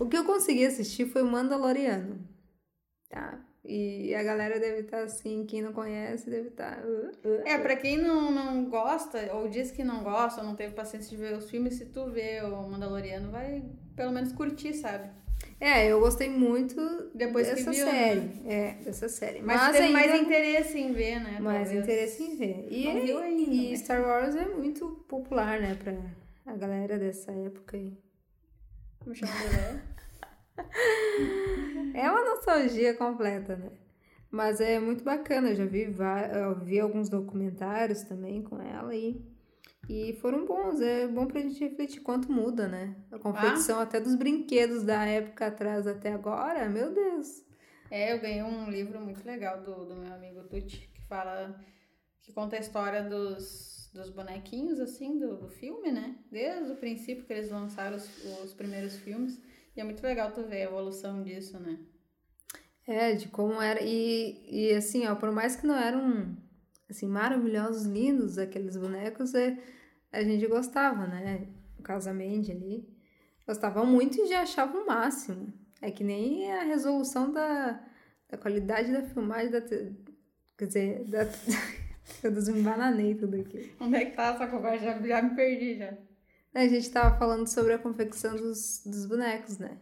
O 0.00 0.08
que 0.08 0.16
eu 0.16 0.24
consegui 0.24 0.66
assistir 0.66 1.06
foi 1.06 1.22
o 1.22 1.26
Mandaloriano. 1.30 2.18
Tá? 3.08 3.38
E 3.64 4.14
a 4.14 4.22
galera 4.22 4.58
deve 4.58 4.80
estar 4.80 5.02
assim, 5.02 5.44
quem 5.44 5.60
não 5.62 5.72
conhece 5.72 6.30
deve 6.30 6.48
estar. 6.48 6.82
uh, 6.84 7.10
uh, 7.28 7.42
É, 7.46 7.58
pra 7.58 7.76
quem 7.76 7.98
não, 7.98 8.30
não 8.30 8.64
gosta, 8.64 9.32
ou 9.34 9.48
diz 9.48 9.70
que 9.70 9.84
não 9.84 10.02
gosta, 10.02 10.40
ou 10.40 10.46
não 10.46 10.56
teve 10.56 10.74
paciência 10.74 11.10
de 11.10 11.22
ver 11.22 11.36
os 11.36 11.48
filmes, 11.50 11.74
se 11.74 11.86
tu 11.86 12.10
vê 12.10 12.40
o 12.40 12.68
Mandaloriano, 12.68 13.30
vai 13.30 13.62
pelo 14.00 14.12
menos 14.12 14.32
curtir, 14.32 14.72
sabe? 14.72 15.10
É, 15.60 15.86
eu 15.86 16.00
gostei 16.00 16.30
muito 16.30 16.80
Depois 17.14 17.46
dessa 17.46 17.70
viu, 17.70 17.84
série. 17.84 18.20
né? 18.20 18.32
É, 18.46 18.72
dessa 18.82 19.10
série. 19.10 19.42
Mas, 19.42 19.60
Mas, 19.60 19.76
ainda 19.76 19.92
mais 19.92 20.20
interesse 20.22 20.78
em 20.78 20.92
ver, 20.94 21.20
né? 21.20 21.38
mais 21.38 21.68
talvez. 21.68 21.84
interesse 21.84 22.22
em 22.22 22.36
ver. 22.36 22.66
E, 22.70 22.88
ainda, 22.88 23.28
e 23.28 23.70
né? 23.72 23.76
Star 23.76 24.00
Wars 24.00 24.34
é 24.36 24.46
muito 24.46 24.88
popular, 25.06 25.60
né, 25.60 25.74
pra 25.74 25.92
a 26.46 26.56
galera 26.56 26.98
dessa 26.98 27.30
época 27.30 27.76
aí. 27.76 27.92
Me 29.04 29.14
chama. 29.14 29.32
É 31.94 32.08
uma 32.10 32.24
nostalgia 32.24 32.94
completa, 32.94 33.56
né? 33.56 33.70
Mas 34.30 34.60
é 34.60 34.78
muito 34.78 35.02
bacana, 35.02 35.48
eu 35.50 35.56
já 35.56 35.64
vi, 35.64 35.88
vi 36.62 36.78
alguns 36.78 37.08
documentários 37.08 38.02
também 38.02 38.42
com 38.42 38.60
ela 38.60 38.94
e, 38.94 39.20
e 39.90 40.12
foram 40.20 40.46
bons. 40.46 40.80
É 40.80 41.08
bom 41.08 41.26
pra 41.26 41.40
gente 41.40 41.58
refletir 41.58 42.00
quanto 42.00 42.30
muda, 42.30 42.68
né? 42.68 42.94
A 43.10 43.18
confecção 43.18 43.80
até 43.80 43.98
dos 43.98 44.14
brinquedos 44.14 44.84
da 44.84 45.04
época 45.04 45.46
atrás 45.48 45.84
até 45.84 46.12
agora, 46.12 46.68
meu 46.68 46.94
Deus. 46.94 47.44
É, 47.90 48.12
eu 48.12 48.20
ganhei 48.20 48.42
um 48.44 48.70
livro 48.70 49.00
muito 49.00 49.26
legal 49.26 49.60
do, 49.62 49.84
do 49.84 49.96
meu 49.96 50.12
amigo 50.14 50.44
Tuti, 50.44 50.88
que 50.94 51.02
fala, 51.08 51.60
que 52.22 52.32
conta 52.32 52.54
a 52.54 52.60
história 52.60 53.02
dos, 53.02 53.90
dos 53.92 54.10
bonequinhos, 54.10 54.78
assim, 54.78 55.18
do, 55.18 55.36
do 55.36 55.48
filme, 55.48 55.90
né? 55.90 56.16
Desde 56.30 56.70
o 56.70 56.76
princípio 56.76 57.24
que 57.24 57.32
eles 57.32 57.50
lançaram 57.50 57.96
os, 57.96 58.24
os 58.44 58.54
primeiros 58.54 58.96
filmes. 58.96 59.40
E 59.76 59.80
é 59.80 59.84
muito 59.84 60.04
legal 60.04 60.30
tu 60.30 60.44
ver 60.44 60.62
a 60.62 60.70
evolução 60.70 61.20
disso, 61.20 61.58
né? 61.58 61.80
É, 62.86 63.14
de 63.14 63.26
como 63.26 63.60
era. 63.60 63.82
E, 63.82 64.40
e 64.48 64.72
assim, 64.72 65.08
ó, 65.08 65.16
por 65.16 65.32
mais 65.32 65.56
que 65.56 65.66
não 65.66 65.74
eram 65.74 66.36
assim, 66.88 67.08
maravilhosos, 67.08 67.86
lindos 67.86 68.38
aqueles 68.38 68.76
bonecos, 68.76 69.34
é, 69.34 69.58
a 70.12 70.22
gente 70.22 70.46
gostava, 70.46 71.06
né? 71.06 71.46
Da 71.78 72.12
Mandy 72.12 72.52
ali. 72.52 72.88
Gostava 73.46 73.84
muito 73.84 74.20
e 74.20 74.26
já 74.28 74.42
achava 74.42 74.76
o 74.78 74.86
máximo. 74.86 75.52
É 75.82 75.90
que 75.90 76.04
nem 76.04 76.52
a 76.52 76.62
resolução 76.62 77.32
da, 77.32 77.80
da 78.28 78.36
qualidade 78.38 78.92
da 78.92 79.02
filmagem 79.02 79.50
da. 79.50 79.60
te- 79.60 79.92
Quer 80.58 80.66
dizer, 80.66 81.04
da. 81.04 81.20
Eu 82.22 82.30
desembananei 82.32 83.14
tudo 83.14 83.36
aqui. 83.40 83.72
Onde 83.80 83.96
é 83.96 84.04
que 84.04 84.16
tá 84.16 84.34
essa 84.34 84.46
conversa? 84.46 84.84
Já, 84.84 85.00
já 85.00 85.22
me 85.22 85.34
perdi, 85.34 85.76
já. 85.78 85.94
A 86.54 86.66
gente 86.66 86.90
tava 86.90 87.16
falando 87.16 87.46
sobre 87.46 87.72
a 87.72 87.78
confecção 87.78 88.36
dos, 88.36 88.82
dos 88.84 89.06
bonecos, 89.06 89.58
né? 89.58 89.78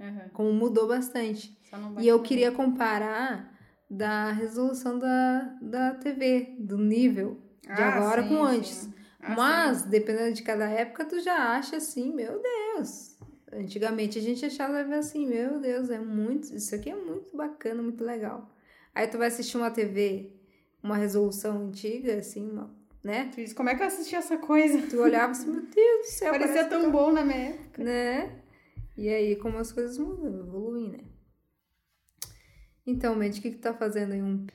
Aham. 0.00 0.28
Como 0.32 0.52
mudou 0.52 0.88
bastante. 0.88 1.56
E 2.00 2.06
eu 2.08 2.20
queria 2.22 2.50
comparar 2.50 3.56
da 3.88 4.32
resolução 4.32 4.98
da, 4.98 5.56
da 5.62 5.94
TV, 5.94 6.56
do 6.58 6.76
nível 6.76 7.40
de 7.62 7.70
Ah, 7.70 7.94
agora 7.96 8.22
sim, 8.22 8.28
com 8.28 8.62
sim. 8.64 8.94
Ah, 9.28 9.34
Mas, 9.36 9.82
dependendo 9.82 10.32
de 10.34 10.42
cada 10.42 10.68
época, 10.68 11.04
tu 11.04 11.20
já 11.20 11.52
acha 11.56 11.76
assim, 11.76 12.12
meu 12.14 12.40
Deus. 12.42 13.16
Antigamente 13.52 14.18
a 14.18 14.22
gente 14.22 14.44
achava 14.44 14.80
assim, 14.96 15.26
meu 15.26 15.58
Deus, 15.60 15.90
é 15.90 15.98
muito. 15.98 16.54
Isso 16.54 16.74
aqui 16.74 16.90
é 16.90 16.94
muito 16.94 17.36
bacana, 17.36 17.82
muito 17.82 18.04
legal. 18.04 18.50
Aí 18.94 19.06
tu 19.06 19.16
vai 19.18 19.28
assistir 19.28 19.56
uma 19.56 19.70
TV, 19.70 20.32
uma 20.82 20.96
resolução 20.96 21.66
antiga, 21.66 22.16
assim, 22.18 22.50
uma, 22.50 22.74
né? 23.02 23.30
Tu 23.32 23.36
diz, 23.36 23.52
como 23.52 23.68
é 23.68 23.74
que 23.74 23.82
eu 23.82 23.86
assisti 23.86 24.14
essa 24.16 24.36
coisa? 24.38 24.82
Tu 24.88 24.96
olhava 25.00 25.32
assim, 25.32 25.50
meu 25.50 25.62
Deus 25.62 26.06
do 26.06 26.10
céu, 26.10 26.30
Parecia 26.32 26.64
tão 26.66 26.90
bom 26.90 27.12
na 27.12 27.24
minha 27.24 27.50
época. 27.50 27.82
né? 27.84 28.42
E 28.96 29.08
aí, 29.08 29.36
como 29.36 29.58
as 29.58 29.70
coisas 29.72 29.96
mudam, 29.98 30.40
evoluem, 30.40 30.88
né? 30.90 30.98
Então, 32.86 33.14
Mandy, 33.14 33.38
o 33.38 33.42
que 33.42 33.50
que 33.50 33.56
tu 33.58 33.62
tá 33.62 33.74
fazendo 33.74 34.12
aí? 34.12 34.22
Um... 34.22 34.46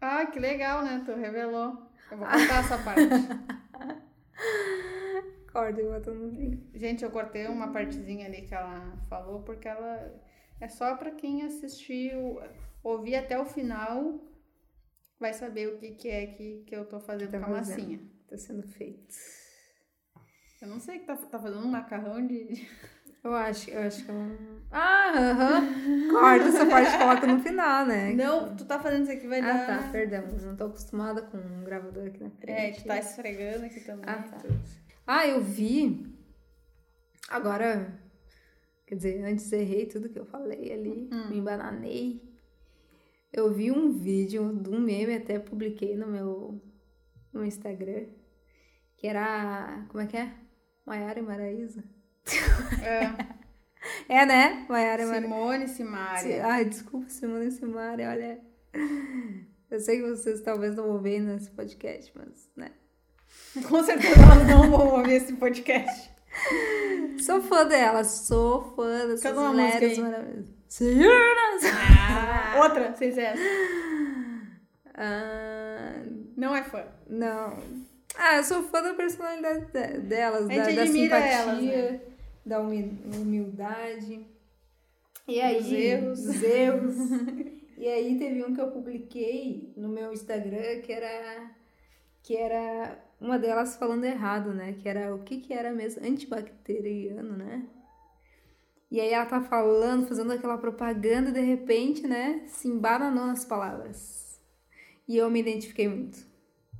Ah, 0.00 0.26
que 0.26 0.38
legal, 0.40 0.82
né? 0.82 1.02
Tu 1.04 1.12
revelou. 1.14 1.87
Eu 2.10 2.18
vou 2.18 2.26
contar 2.26 2.60
essa 2.64 2.78
parte. 2.78 3.02
Corda 5.52 5.80
e 5.80 5.84
bota 5.84 6.12
no 6.12 6.30
vídeo. 6.30 6.62
Gente, 6.74 7.04
eu 7.04 7.10
cortei 7.10 7.46
uma 7.46 7.72
partezinha 7.72 8.26
ali 8.26 8.42
que 8.42 8.54
ela 8.54 8.96
falou, 9.08 9.42
porque 9.42 9.66
ela 9.66 10.14
é 10.60 10.68
só 10.68 10.94
pra 10.96 11.10
quem 11.10 11.42
assistiu, 11.42 12.40
ouvir 12.82 13.16
até 13.16 13.38
o 13.40 13.44
final, 13.44 14.20
vai 15.18 15.32
saber 15.32 15.68
o 15.68 15.78
que, 15.78 15.92
que 15.92 16.08
é 16.08 16.26
que, 16.26 16.64
que 16.66 16.76
eu 16.76 16.84
tô 16.86 17.00
fazendo 17.00 17.30
Tá 17.32 17.38
com 17.40 17.46
a 17.46 17.56
fazendo. 17.56 17.78
massinha. 17.78 18.00
Tá 18.28 18.36
sendo 18.36 18.62
feito. 18.68 19.14
Eu 20.60 20.68
não 20.68 20.78
sei 20.80 20.98
que 20.98 21.06
tá, 21.06 21.16
tá 21.16 21.38
fazendo 21.38 21.64
um 21.64 21.70
macarrão 21.70 22.26
de. 22.26 22.66
Eu 23.24 23.34
acho, 23.34 23.70
eu 23.70 23.80
acho 23.82 24.04
que 24.04 24.10
é 24.10 24.14
um... 24.14 24.57
Ah, 24.70 25.12
aham. 25.16 26.10
Corta 26.12 26.44
essa 26.48 26.66
parte 26.66 26.94
e 26.94 26.98
coloca 26.98 27.26
no 27.26 27.40
final, 27.40 27.86
né? 27.86 28.12
Não, 28.12 28.54
tu 28.56 28.64
tá 28.64 28.78
fazendo 28.78 29.02
isso 29.04 29.12
aqui, 29.12 29.26
vai 29.26 29.40
Ah, 29.40 29.52
dar. 29.52 29.66
tá, 29.84 29.88
perdão. 29.90 30.24
Eu 30.28 30.46
não 30.46 30.56
tô 30.56 30.64
acostumada 30.66 31.22
com 31.22 31.38
um 31.38 31.64
gravador 31.64 32.06
aqui 32.08 32.22
na 32.22 32.30
frente. 32.30 32.50
É, 32.50 32.70
tu 32.72 32.84
tá 32.84 32.98
esfregando 32.98 33.64
aqui 33.66 33.80
também. 33.80 34.04
Ah, 34.06 34.22
tá. 34.22 34.38
Ah, 35.06 35.26
eu 35.26 35.40
vi. 35.40 36.06
Agora, 37.30 37.98
quer 38.86 38.94
dizer, 38.96 39.24
antes 39.24 39.50
errei 39.52 39.86
tudo 39.86 40.08
que 40.08 40.18
eu 40.18 40.24
falei 40.26 40.72
ali, 40.72 41.08
Hum. 41.12 41.28
me 41.30 41.38
embananei. 41.38 42.22
Eu 43.32 43.52
vi 43.52 43.70
um 43.70 43.92
vídeo 43.92 44.54
de 44.62 44.70
um 44.70 44.80
meme, 44.80 45.14
até 45.14 45.38
publiquei 45.38 45.96
no 45.96 46.06
meu 46.06 46.60
no 47.32 47.44
Instagram, 47.44 48.06
que 48.96 49.06
era, 49.06 49.84
como 49.88 50.02
é 50.02 50.06
que 50.06 50.16
é? 50.16 50.32
Maiara 50.86 51.18
e 51.18 51.22
Maraísa. 51.22 51.84
É, 52.82 53.08
É, 54.20 54.24
né? 54.24 54.64
Maiara 54.68 55.02
e. 55.02 55.06
Simone 55.06 55.68
Simaria. 55.68 56.46
Ai, 56.46 56.64
desculpa, 56.64 57.08
Simone 57.10 57.48
e 57.48 57.50
Simari, 57.50 58.04
olha. 58.04 58.38
Eu 59.70 59.78
sei 59.80 60.00
que 60.00 60.08
vocês 60.08 60.40
talvez 60.40 60.74
não 60.74 60.84
vão 60.88 60.98
ver 61.02 61.20
nesse 61.20 61.50
podcast, 61.50 62.10
mas, 62.16 62.48
né? 62.56 62.70
Com 63.68 63.82
certeza 63.84 64.14
elas 64.22 64.46
não 64.48 64.70
vão 64.70 64.96
ouvir 64.98 65.12
esse 65.16 65.34
podcast. 65.34 66.10
Sou 67.20 67.42
fã 67.42 67.66
delas, 67.66 68.06
sou 68.06 68.62
fã 68.74 69.06
dessas 69.08 69.36
uma 69.36 69.48
mulheres 69.52 69.98
maravilhosas. 69.98 70.46
Ah, 72.00 72.60
outra, 72.62 72.94
sem 72.96 73.08
essa. 73.10 73.42
Ah, 74.94 76.02
Não 76.36 76.54
é 76.56 76.62
fã. 76.62 76.84
não. 77.08 77.58
Ah, 78.16 78.36
eu 78.36 78.44
sou 78.44 78.62
fã 78.64 78.82
da 78.82 78.94
personalidade 78.94 79.66
de- 79.66 79.98
delas, 80.00 80.48
da, 80.48 80.56
da 80.70 80.86
simpatia, 80.86 81.28
elas, 81.32 81.62
né? 81.62 82.00
Da 82.48 82.60
humi- 82.60 83.00
humildade. 83.14 84.26
E 85.26 85.40
aí, 85.40 85.58
Dos 85.62 85.72
erros. 85.72 86.22
dos 86.24 86.42
erros. 86.42 86.94
e 87.76 87.86
aí 87.86 88.18
teve 88.18 88.42
um 88.44 88.54
que 88.54 88.60
eu 88.60 88.70
publiquei 88.70 89.72
no 89.76 89.88
meu 89.88 90.12
Instagram 90.12 90.80
que 90.82 90.92
era 90.92 91.50
que 92.22 92.36
era 92.36 92.98
uma 93.20 93.38
delas 93.38 93.76
falando 93.76 94.04
errado, 94.04 94.52
né? 94.52 94.74
Que 94.80 94.88
era 94.88 95.14
o 95.14 95.22
que 95.22 95.38
que 95.40 95.52
era 95.52 95.72
mesmo 95.72 96.04
antibacteriano, 96.04 97.36
né? 97.36 97.66
E 98.90 99.00
aí 99.00 99.10
ela 99.12 99.26
tá 99.26 99.40
falando, 99.42 100.06
fazendo 100.06 100.32
aquela 100.32 100.56
propaganda 100.56 101.28
e 101.28 101.32
de 101.32 101.40
repente, 101.40 102.06
né, 102.06 102.42
se 102.46 102.68
embananou 102.68 103.26
nas 103.26 103.44
palavras. 103.44 104.40
E 105.06 105.16
eu 105.16 105.30
me 105.30 105.40
identifiquei 105.40 105.86
muito. 105.88 106.26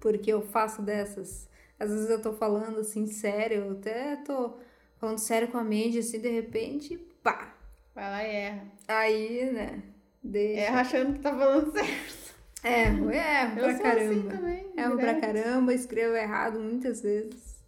Porque 0.00 0.32
eu 0.32 0.40
faço 0.40 0.80
dessas. 0.80 1.48
Às 1.78 1.90
vezes 1.90 2.08
eu 2.08 2.20
tô 2.22 2.32
falando 2.32 2.80
assim, 2.80 3.06
sério, 3.06 3.58
eu 3.66 3.72
até 3.72 4.16
tô 4.16 4.54
falando 4.98 5.18
sério 5.18 5.48
com 5.48 5.58
a 5.58 5.64
Mandy, 5.64 5.98
assim, 5.98 6.20
de 6.20 6.28
repente, 6.28 6.96
pá. 7.22 7.54
Vai 7.94 8.10
lá 8.10 8.24
e 8.24 8.30
erra. 8.30 8.66
Aí, 8.86 9.52
né, 9.52 9.82
deixa. 10.22 10.60
Erra 10.60 10.80
achando 10.80 11.12
que 11.14 11.18
tá 11.20 11.30
falando 11.36 11.70
certo. 11.72 12.28
Erro, 12.64 13.10
erro 13.10 13.58
Eu 13.58 13.64
pra 13.64 13.72
sou 13.74 13.82
caramba. 13.82 14.12
assim 14.12 14.28
também. 14.28 14.66
Erro 14.76 14.96
pra 14.96 15.20
caramba, 15.20 15.74
escrevo 15.74 16.16
errado 16.16 16.58
muitas 16.60 17.00
vezes. 17.02 17.58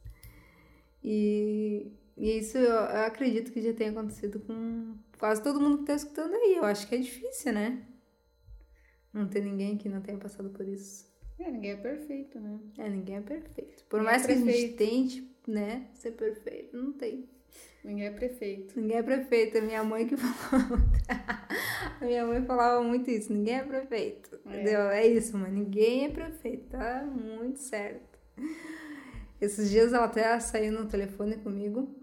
E, 1.03 1.93
e 2.17 2.39
isso 2.39 2.59
eu, 2.59 2.65
eu 2.73 3.05
acredito 3.05 3.53
que 3.53 3.63
já 3.63 3.73
tenha 3.73 3.91
acontecido 3.91 4.41
com 4.41 4.95
quase 5.19 5.43
todo 5.43 5.61
mundo 5.61 5.79
que 5.79 5.85
tá 5.87 5.95
escutando 5.95 6.35
aí. 6.35 6.57
Eu 6.57 6.65
acho 6.65 6.87
que 6.89 6.95
é 6.95 6.99
difícil, 6.99 7.53
né? 7.53 7.83
Não 9.13 9.27
tem 9.29 9.43
ninguém 9.43 9.77
que 9.77 9.89
não 9.89 10.01
tenha 10.01 10.19
passado 10.19 10.51
por 10.51 10.67
isso. 10.67 11.09
É, 11.39 11.51
ninguém 11.51 11.71
é 11.71 11.77
perfeito, 11.77 12.39
né? 12.39 12.59
É, 12.79 12.89
ninguém 12.89 13.17
é 13.17 13.21
perfeito. 13.21 13.85
Por 13.89 14.01
Ninguém 14.01 14.13
mais 14.13 14.25
é 14.25 14.27
que 14.27 14.33
a 14.33 14.37
gente 14.53 14.73
tente, 14.75 15.30
né, 15.47 15.89
ser 15.95 16.13
perfeito, 16.13 16.77
não 16.77 16.93
tem. 16.93 17.29
Ninguém 17.83 18.07
é 18.07 18.11
prefeito. 18.11 18.79
Ninguém 18.79 18.99
é 18.99 19.03
prefeito. 19.03 19.59
A 19.59 19.61
minha 19.63 19.83
mãe 19.83 20.07
que 20.07 20.17
falava. 20.19 20.77
a 22.01 22.05
minha 22.05 22.27
mãe 22.27 22.45
falava 22.45 22.83
muito 22.83 23.11
isso. 23.11 23.33
Ninguém 23.33 23.55
é 23.55 23.65
prefeito. 23.65 24.39
É. 24.45 24.49
Entendeu? 24.49 24.81
É 24.91 25.07
isso, 25.07 25.37
mano. 25.37 25.55
Ninguém 25.55 26.05
é 26.05 26.09
prefeito. 26.11 26.69
Tá 26.69 27.05
muito 27.05 27.59
certo. 27.59 28.19
Esses 29.41 29.71
dias 29.71 29.93
ela 29.93 30.05
até 30.05 30.39
saiu 30.39 30.73
no 30.73 30.87
telefone 30.87 31.37
comigo 31.39 31.95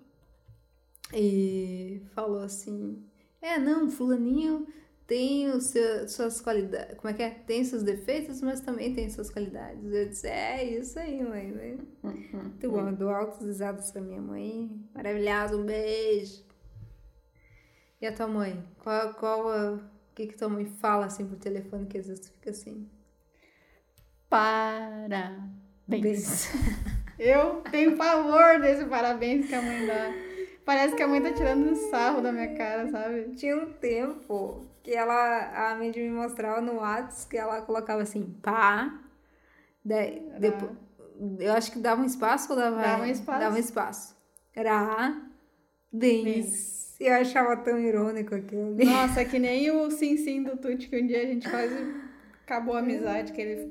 e 1.13 2.01
falou 2.15 2.41
assim: 2.41 3.05
É, 3.39 3.59
não, 3.59 3.89
Fulaninho 3.91 4.67
tem 5.07 5.49
os 5.49 5.63
seu, 5.67 6.07
suas 6.09 6.41
qualidades. 6.41 6.97
Como 6.97 7.09
é 7.09 7.13
que 7.13 7.23
é? 7.23 7.29
Tem 7.29 7.63
seus 7.63 7.81
defeitos, 7.81 8.41
mas 8.41 8.59
também 8.59 8.93
tem 8.93 9.09
suas 9.09 9.29
qualidades. 9.29 9.83
Eu 9.91 10.09
disse: 10.09 10.27
É 10.27 10.63
isso 10.63 10.99
aí, 10.99 11.23
mãe. 11.23 11.47
né? 11.51 11.77
Muito 12.03 12.69
bom, 12.69 12.93
dou 12.93 13.09
altas 13.09 13.45
risadas 13.45 13.89
pra 13.91 14.01
minha 14.01 14.21
mãe. 14.21 14.69
Maravilhosa, 14.93 15.55
um 15.55 15.65
beijo. 15.65 16.45
E 18.01 18.05
a 18.05 18.11
tua 18.13 18.27
mãe? 18.27 18.63
Qual, 18.83 19.13
qual 19.15 19.49
a- 19.49 19.73
o 19.73 19.79
que 20.13 20.27
que 20.27 20.35
tua 20.37 20.49
mãe 20.49 20.65
fala 20.65 21.05
assim 21.05 21.25
por 21.25 21.37
telefone 21.37 21.85
que 21.87 21.97
às 21.97 22.07
vezes 22.07 22.25
tu 22.25 22.31
fica 22.33 22.49
assim? 22.51 22.87
Parabéns. 25.87 26.49
Eu 27.17 27.61
tenho 27.71 27.97
pavor 27.97 28.59
desse 28.61 28.85
parabéns 28.85 29.47
que 29.47 29.55
a 29.55 29.61
mãe 29.61 29.87
dá. 29.87 30.13
Parece 30.63 30.95
que 30.95 31.01
a 31.01 31.07
mãe 31.07 31.21
tá 31.21 31.31
tirando 31.33 31.67
um 31.71 31.75
sarro 31.89 32.21
da 32.21 32.31
minha 32.31 32.53
cara, 32.55 32.87
sabe? 32.91 33.33
Tinha 33.35 33.55
um 33.57 33.71
tempo 33.73 34.67
que 34.87 34.93
ela, 34.93 35.73
a 35.73 35.75
Mandy 35.75 35.99
me 35.99 36.11
mostrava 36.11 36.61
no 36.61 36.75
WhatsApp 36.75 37.29
que 37.29 37.37
ela 37.37 37.61
colocava 37.61 38.03
assim, 38.03 38.23
pá. 38.41 38.97
Daí, 39.83 40.25
depois, 40.39 40.71
eu 41.39 41.51
acho 41.51 41.73
que 41.73 41.79
dava 41.79 42.01
um 42.01 42.05
espaço 42.05 42.53
ou 42.53 42.57
dava... 42.57 42.81
Dava 42.81 43.03
um 43.03 43.05
espaço. 43.05 43.39
Dava 43.39 43.55
um 43.55 43.59
espaço. 43.59 44.15
Ra, 44.55 45.21
bens. 45.91 46.95
Eu 47.01 47.15
achava 47.15 47.57
tão 47.57 47.77
irônico 47.77 48.33
aquilo. 48.33 48.77
Nossa, 48.77 49.19
é 49.19 49.25
que 49.25 49.37
nem 49.37 49.69
o 49.75 49.91
sim 49.91 50.15
sim 50.15 50.41
do 50.41 50.55
Tuti, 50.55 50.87
que 50.87 51.01
um 51.01 51.05
dia 51.05 51.21
a 51.21 51.25
gente 51.25 51.49
quase 51.49 51.75
acabou 52.45 52.77
a 52.77 52.79
amizade, 52.79 53.33
que 53.33 53.41
ele 53.41 53.69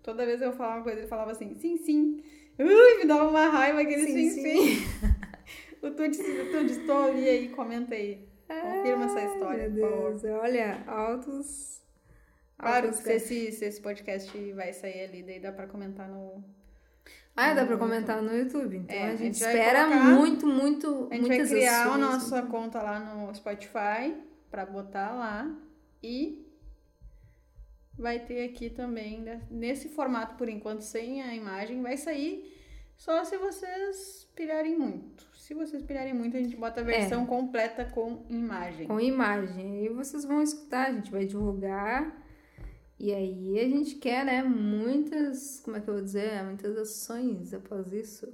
toda 0.00 0.24
vez 0.24 0.40
eu 0.40 0.52
falava 0.52 0.76
uma 0.76 0.84
coisa, 0.84 1.00
ele 1.00 1.08
falava 1.08 1.32
assim, 1.32 1.56
sim 1.56 1.76
sim. 1.76 2.22
Ui, 2.56 2.98
me 2.98 3.04
dava 3.04 3.28
uma 3.28 3.48
raiva 3.48 3.80
aquele 3.80 4.06
sim 4.06 4.30
Sim, 4.30 4.42
sim. 4.42 4.86
o 5.82 5.90
Tuti, 5.90 6.20
o 6.20 6.52
Tuti, 6.52 6.70
estou 6.70 7.02
ali 7.02 7.28
aí, 7.28 7.48
comenta 7.48 7.96
aí. 7.96 8.30
Confirma 8.60 9.04
essa 9.06 9.20
história, 9.22 9.68
Meu 9.68 9.88
por. 9.90 10.18
Deus, 10.18 10.24
olha, 10.40 10.82
altos... 10.86 11.80
Claro, 12.58 12.88
altos 12.88 13.00
se 13.02 13.12
esse, 13.12 13.52
se 13.52 13.64
esse 13.64 13.80
podcast 13.80 14.52
vai 14.52 14.72
sair 14.72 15.04
ali, 15.04 15.22
daí 15.22 15.40
dá 15.40 15.50
pra 15.52 15.66
comentar 15.66 16.08
no. 16.08 16.44
Ah, 17.34 17.54
dá 17.54 17.64
pra 17.66 17.76
comentar 17.78 18.22
no 18.22 18.36
YouTube. 18.36 18.76
Então 18.76 18.94
É, 18.94 19.02
a 19.02 19.06
a 19.06 19.16
gente 19.16 19.34
gente 19.38 19.40
vai 19.40 19.54
espera 19.58 19.84
colocar- 19.88 20.04
muito, 20.10 20.46
muito, 20.46 21.08
A 21.10 21.14
gente 21.14 21.28
vai 21.28 21.46
criar 21.46 21.78
a 21.78 21.82
ações, 21.86 22.00
nossa 22.00 22.42
conta 22.42 22.82
lá 22.82 23.00
no 23.00 23.34
Spotify 23.34 24.14
pra 24.50 24.64
botar 24.66 25.12
lá 25.12 25.50
e 26.02 26.46
vai 27.98 28.20
ter 28.20 28.44
aqui 28.48 28.70
também 28.70 29.20
né, 29.22 29.42
nesse 29.50 29.88
formato 29.88 30.36
por 30.36 30.48
enquanto 30.48 30.82
sem 30.82 31.22
a 31.22 31.34
imagem 31.34 31.82
vai 31.82 31.96
sair 31.96 32.54
só 32.96 33.24
se 33.24 33.36
vocês 33.38 34.28
pirarem 34.36 34.78
muito. 34.78 35.26
Se 35.42 35.54
vocês 35.54 35.82
pirarem 35.82 36.14
muito, 36.14 36.36
a 36.36 36.40
gente 36.40 36.54
bota 36.54 36.80
a 36.82 36.84
versão 36.84 37.26
completa 37.26 37.84
com 37.84 38.24
imagem. 38.30 38.86
com 38.86 39.00
imagem. 39.00 39.80
Aí 39.80 39.88
vocês 39.88 40.24
vão 40.24 40.40
escutar, 40.40 40.86
a 40.86 40.92
gente 40.92 41.10
vai 41.10 41.24
divulgar. 41.24 42.16
E 42.96 43.12
aí 43.12 43.58
a 43.58 43.64
gente 43.68 43.96
quer, 43.96 44.24
né, 44.24 44.40
muitas, 44.44 45.58
como 45.64 45.76
é 45.76 45.80
que 45.80 45.90
eu 45.90 45.94
vou 45.94 46.02
dizer, 46.04 46.44
muitas 46.44 46.78
ações 46.78 47.52
após 47.52 47.92
isso. 47.92 48.32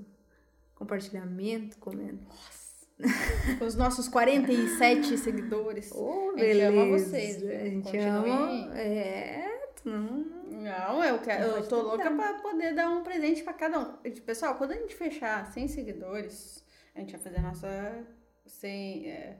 Compartilhamento, 0.74 1.78
comenta. 1.78 2.22
Com 3.58 3.64
os 3.64 3.74
nossos 3.74 4.06
47 4.06 5.16
seguidores. 5.16 5.90
Oh, 5.94 6.32
A 6.36 6.38
gente 6.40 6.60
ama 6.60 6.82
beleza. 6.84 7.04
vocês, 7.06 7.40
viu? 7.40 7.50
A 7.56 7.64
gente 7.64 7.84
Continuem 7.84 8.64
ama. 8.66 8.78
É, 8.78 9.60
não. 9.82 10.26
Não, 10.50 11.02
eu, 11.02 11.18
quero, 11.20 11.48
Não 11.48 11.56
eu 11.56 11.66
tô 11.66 11.76
tentar. 11.76 11.88
louca 11.88 12.10
pra 12.10 12.34
poder 12.42 12.74
dar 12.74 12.90
um 12.90 13.02
presente 13.02 13.42
pra 13.42 13.54
cada 13.54 13.78
um. 13.78 13.94
E, 14.04 14.10
Pessoal, 14.10 14.56
quando 14.56 14.72
a 14.72 14.76
gente 14.76 14.94
fechar 14.94 15.50
100 15.50 15.68
seguidores, 15.68 16.67
a 16.98 17.00
gente 17.02 17.12
vai 17.12 17.20
fazer 17.20 17.36
a 17.38 17.42
nossa 17.42 18.06
100... 18.46 19.06
é, 19.10 19.36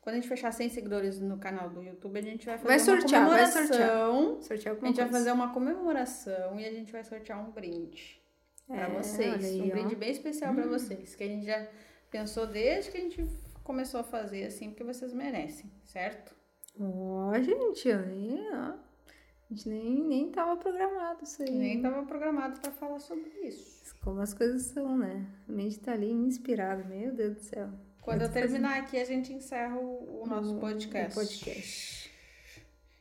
quando 0.00 0.14
a 0.16 0.18
gente 0.18 0.28
fechar 0.28 0.52
100 0.52 0.68
seguidores 0.68 1.18
no 1.20 1.38
canal 1.38 1.70
do 1.70 1.82
YouTube, 1.82 2.18
a 2.18 2.22
gente 2.22 2.44
vai 2.44 2.58
fazer 2.58 2.68
Vai 2.68 2.76
uma 2.78 2.84
sortear, 2.84 3.28
vai 3.28 3.38
comemoração. 3.46 3.66
sortear. 3.66 4.42
Sortear 4.42 4.74
A 4.74 4.86
gente 4.86 4.96
vai 4.96 5.04
coisa. 5.04 5.06
fazer 5.18 5.32
uma 5.32 5.52
comemoração 5.54 6.60
e 6.60 6.66
a 6.66 6.70
gente 6.72 6.92
vai 6.92 7.02
sortear 7.04 7.40
um 7.40 7.50
brinde 7.50 8.20
pra 8.66 8.82
É, 8.86 8.90
vocês. 8.90 9.32
olha 9.32 9.46
aí, 9.46 9.62
um 9.62 9.66
ó. 9.68 9.70
brinde 9.70 9.96
bem 9.96 10.10
especial 10.10 10.54
pra 10.54 10.66
vocês, 10.66 11.14
que 11.14 11.24
a 11.24 11.26
gente 11.26 11.46
já 11.46 11.66
pensou 12.10 12.46
desde 12.46 12.90
que 12.90 12.98
a 12.98 13.00
gente 13.00 13.24
começou 13.62 14.00
a 14.00 14.04
fazer 14.04 14.44
assim, 14.44 14.68
porque 14.70 14.84
vocês 14.84 15.12
merecem, 15.14 15.70
certo? 15.84 16.34
Ó, 16.78 17.32
gente, 17.40 17.90
aí, 17.90 18.46
ó. 18.52 18.74
A 19.50 19.54
gente 19.54 19.68
nem, 19.68 20.04
nem 20.04 20.30
tava 20.30 20.56
programado 20.56 21.22
isso 21.24 21.42
aí. 21.42 21.50
Nem 21.50 21.80
tava 21.80 22.02
programado 22.04 22.60
pra 22.60 22.70
falar 22.72 22.98
sobre 22.98 23.30
isso. 23.42 23.73
Como 24.04 24.20
as 24.20 24.34
coisas 24.34 24.62
são, 24.62 24.98
né? 24.98 25.24
A 25.48 25.52
mente 25.52 25.78
tá 25.80 25.92
ali 25.92 26.10
inspirada, 26.12 26.84
meu 26.84 27.10
Deus 27.12 27.34
do 27.36 27.40
céu. 27.40 27.70
Quando 28.02 28.20
eu 28.22 28.28
tô 28.28 28.34
fazendo- 28.34 28.50
terminar 28.50 28.78
aqui, 28.80 28.98
a 28.98 29.04
gente 29.04 29.32
encerra 29.32 29.76
o, 29.76 30.22
o 30.22 30.26
nosso 30.26 30.54
podcast. 30.56 31.12
o 31.12 31.14
podcast. 31.22 32.10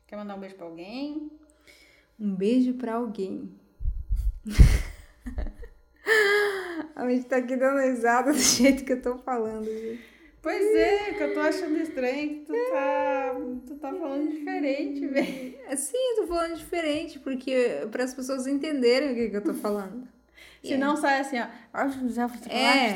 Quer 0.07 0.15
mandar 0.15 0.35
um 0.35 0.39
beijo 0.39 0.55
pra 0.55 0.65
alguém? 0.65 1.31
Um 2.19 2.33
beijo 2.35 2.73
pra 2.75 2.93
alguém. 2.95 3.51
A 6.95 7.09
gente 7.09 7.25
tá 7.25 7.37
aqui 7.37 7.55
dando 7.55 7.79
risada 7.81 8.31
do 8.31 8.37
jeito 8.39 8.85
que 8.85 8.93
eu 8.93 9.01
tô 9.01 9.17
falando. 9.17 9.65
gente. 9.65 9.99
Pois 10.41 10.75
é, 10.75 11.13
que 11.13 11.23
eu 11.23 11.33
tô 11.33 11.39
achando 11.39 11.77
estranho 11.77 12.29
que 12.29 12.45
tu 12.45 12.53
tá, 12.71 13.33
tu 13.65 13.75
tá 13.75 13.93
falando 13.93 14.29
diferente, 14.29 15.07
velho. 15.07 15.55
É, 15.67 15.75
Sim, 15.75 15.95
eu 15.97 16.15
tô 16.21 16.27
falando 16.27 16.55
diferente, 16.57 17.17
porque 17.19 17.87
para 17.89 18.03
as 18.03 18.13
pessoas 18.13 18.45
entenderem 18.45 19.11
o 19.13 19.15
que, 19.15 19.29
que 19.29 19.37
eu 19.37 19.43
tô 19.43 19.53
falando. 19.53 20.05
Se 20.63 20.77
não 20.77 20.95
sai 20.95 21.19
assim, 21.19 21.39
ó. 21.39 21.45
É. 22.49 22.95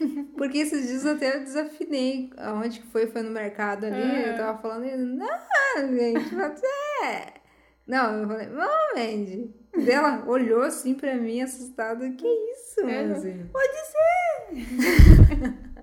Porque 0.36 0.58
esses 0.58 0.86
dias 0.86 1.06
até 1.06 1.36
eu 1.36 1.40
desafinei. 1.40 2.30
Aonde 2.36 2.80
que 2.80 2.86
foi? 2.88 3.06
Foi 3.06 3.22
no 3.22 3.30
mercado 3.30 3.86
ali. 3.86 3.96
Ah. 3.96 4.26
Eu 4.28 4.36
tava 4.36 4.58
falando, 4.60 4.84
não, 4.84 5.96
gente, 5.96 6.34
você. 6.34 7.32
Não, 7.86 8.20
eu 8.20 8.28
falei, 8.28 8.46
não, 8.48 8.94
Mandy. 8.94 9.54
Ela 9.88 10.24
olhou 10.26 10.62
assim 10.62 10.94
pra 10.94 11.14
mim, 11.14 11.40
assustada. 11.40 12.10
Que 12.10 12.26
isso, 12.26 12.80
É. 12.80 13.06
Manzi? 13.06 13.46
Pode 13.52 13.76
ser! 13.86 15.66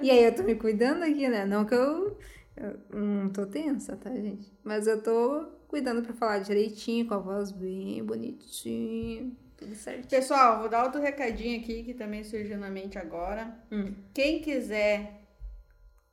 E 0.00 0.10
aí 0.10 0.24
eu 0.24 0.34
tô 0.34 0.42
me 0.42 0.54
cuidando 0.54 1.02
aqui, 1.02 1.28
né? 1.28 1.44
Não 1.44 1.66
que 1.66 1.74
eu, 1.74 2.16
eu 2.56 2.80
não 2.98 3.28
tô 3.28 3.44
tensa, 3.44 3.96
tá, 3.96 4.10
gente? 4.10 4.50
Mas 4.64 4.86
eu 4.86 5.02
tô 5.02 5.44
cuidando 5.68 6.02
pra 6.02 6.14
falar 6.14 6.38
direitinho, 6.38 7.06
com 7.06 7.14
a 7.14 7.18
voz 7.18 7.52
bem 7.52 8.02
bonitinha, 8.02 9.30
tudo 9.60 9.74
certinho. 9.74 10.08
Pessoal, 10.08 10.58
vou 10.58 10.68
dar 10.68 10.84
outro 10.84 11.00
recadinho 11.00 11.60
aqui 11.60 11.84
que 11.84 11.94
também 11.94 12.24
surgiu 12.24 12.58
na 12.58 12.70
mente 12.70 12.98
agora. 12.98 13.54
Hum. 13.70 13.94
Quem 14.14 14.40
quiser 14.40 15.20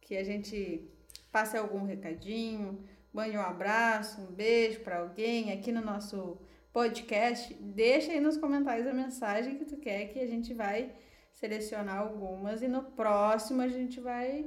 que 0.01 0.15
a 0.17 0.23
gente 0.23 0.87
passe 1.31 1.57
algum 1.57 1.85
recadinho, 1.85 2.83
mande 3.13 3.37
um 3.37 3.41
abraço, 3.41 4.21
um 4.21 4.31
beijo 4.31 4.81
pra 4.81 4.99
alguém 4.99 5.51
aqui 5.51 5.71
no 5.71 5.81
nosso 5.81 6.37
podcast, 6.73 7.53
deixa 7.55 8.11
aí 8.11 8.19
nos 8.19 8.37
comentários 8.37 8.85
a 8.85 8.93
mensagem 8.93 9.57
que 9.57 9.65
tu 9.65 9.77
quer 9.77 10.05
que 10.09 10.19
a 10.19 10.27
gente 10.27 10.53
vai 10.53 10.91
selecionar 11.33 11.97
algumas 11.97 12.61
e 12.61 12.67
no 12.67 12.83
próximo 12.83 13.61
a 13.61 13.67
gente 13.67 13.99
vai, 13.99 14.45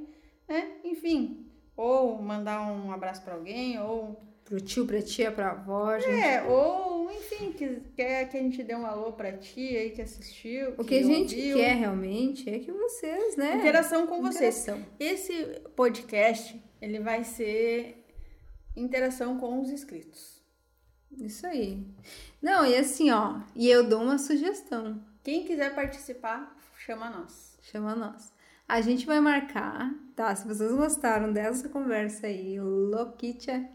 né, 0.49 0.79
enfim, 0.85 1.51
ou 1.77 2.21
mandar 2.21 2.61
um 2.71 2.93
abraço 2.93 3.23
para 3.23 3.35
alguém, 3.35 3.81
ou 3.81 4.21
Pro 4.51 4.61
tio, 4.61 4.85
pra 4.85 5.01
tia, 5.01 5.31
pra 5.31 5.53
avó, 5.53 5.97
gente. 5.97 6.11
é, 6.11 6.43
ou 6.43 7.09
enfim, 7.13 7.53
que 7.53 7.81
quer 7.95 8.29
que 8.29 8.37
a 8.37 8.41
gente 8.43 8.65
dê 8.65 8.75
um 8.75 8.85
alô 8.85 9.13
pra 9.13 9.33
tia 9.39 9.79
aí 9.79 9.91
que 9.91 10.03
assistiu, 10.03 10.75
O 10.77 10.83
que 10.83 10.97
a 10.99 11.03
gente 11.05 11.37
ouviu. 11.37 11.57
quer 11.57 11.75
realmente 11.77 12.51
é 12.51 12.59
que 12.59 12.73
vocês, 12.73 13.37
né? 13.37 13.55
Interação 13.59 14.09
com 14.09 14.21
vocês. 14.21 14.63
Interação. 14.63 14.85
Esse 14.99 15.45
podcast, 15.77 16.61
ele 16.83 16.99
vai 16.99 17.23
ser 17.23 18.05
interação 18.77 19.39
com 19.39 19.61
os 19.61 19.71
inscritos. 19.71 20.43
Isso 21.17 21.47
aí. 21.47 21.87
Não, 22.43 22.67
e 22.67 22.75
assim, 22.75 23.09
ó, 23.13 23.41
e 23.55 23.69
eu 23.71 23.85
dou 23.89 24.03
uma 24.03 24.19
sugestão. 24.19 25.01
Quem 25.23 25.45
quiser 25.45 25.77
participar, 25.77 26.57
chama 26.77 27.09
nós. 27.09 27.57
Chama 27.63 27.95
nós. 27.95 28.33
A 28.67 28.81
gente 28.81 29.07
vai 29.07 29.21
marcar, 29.21 29.95
tá? 30.17 30.35
Se 30.35 30.45
vocês 30.47 30.73
gostaram 30.73 31.33
dessa 31.33 31.69
conversa 31.69 32.27
aí, 32.27 32.59
louquitia, 32.61 33.69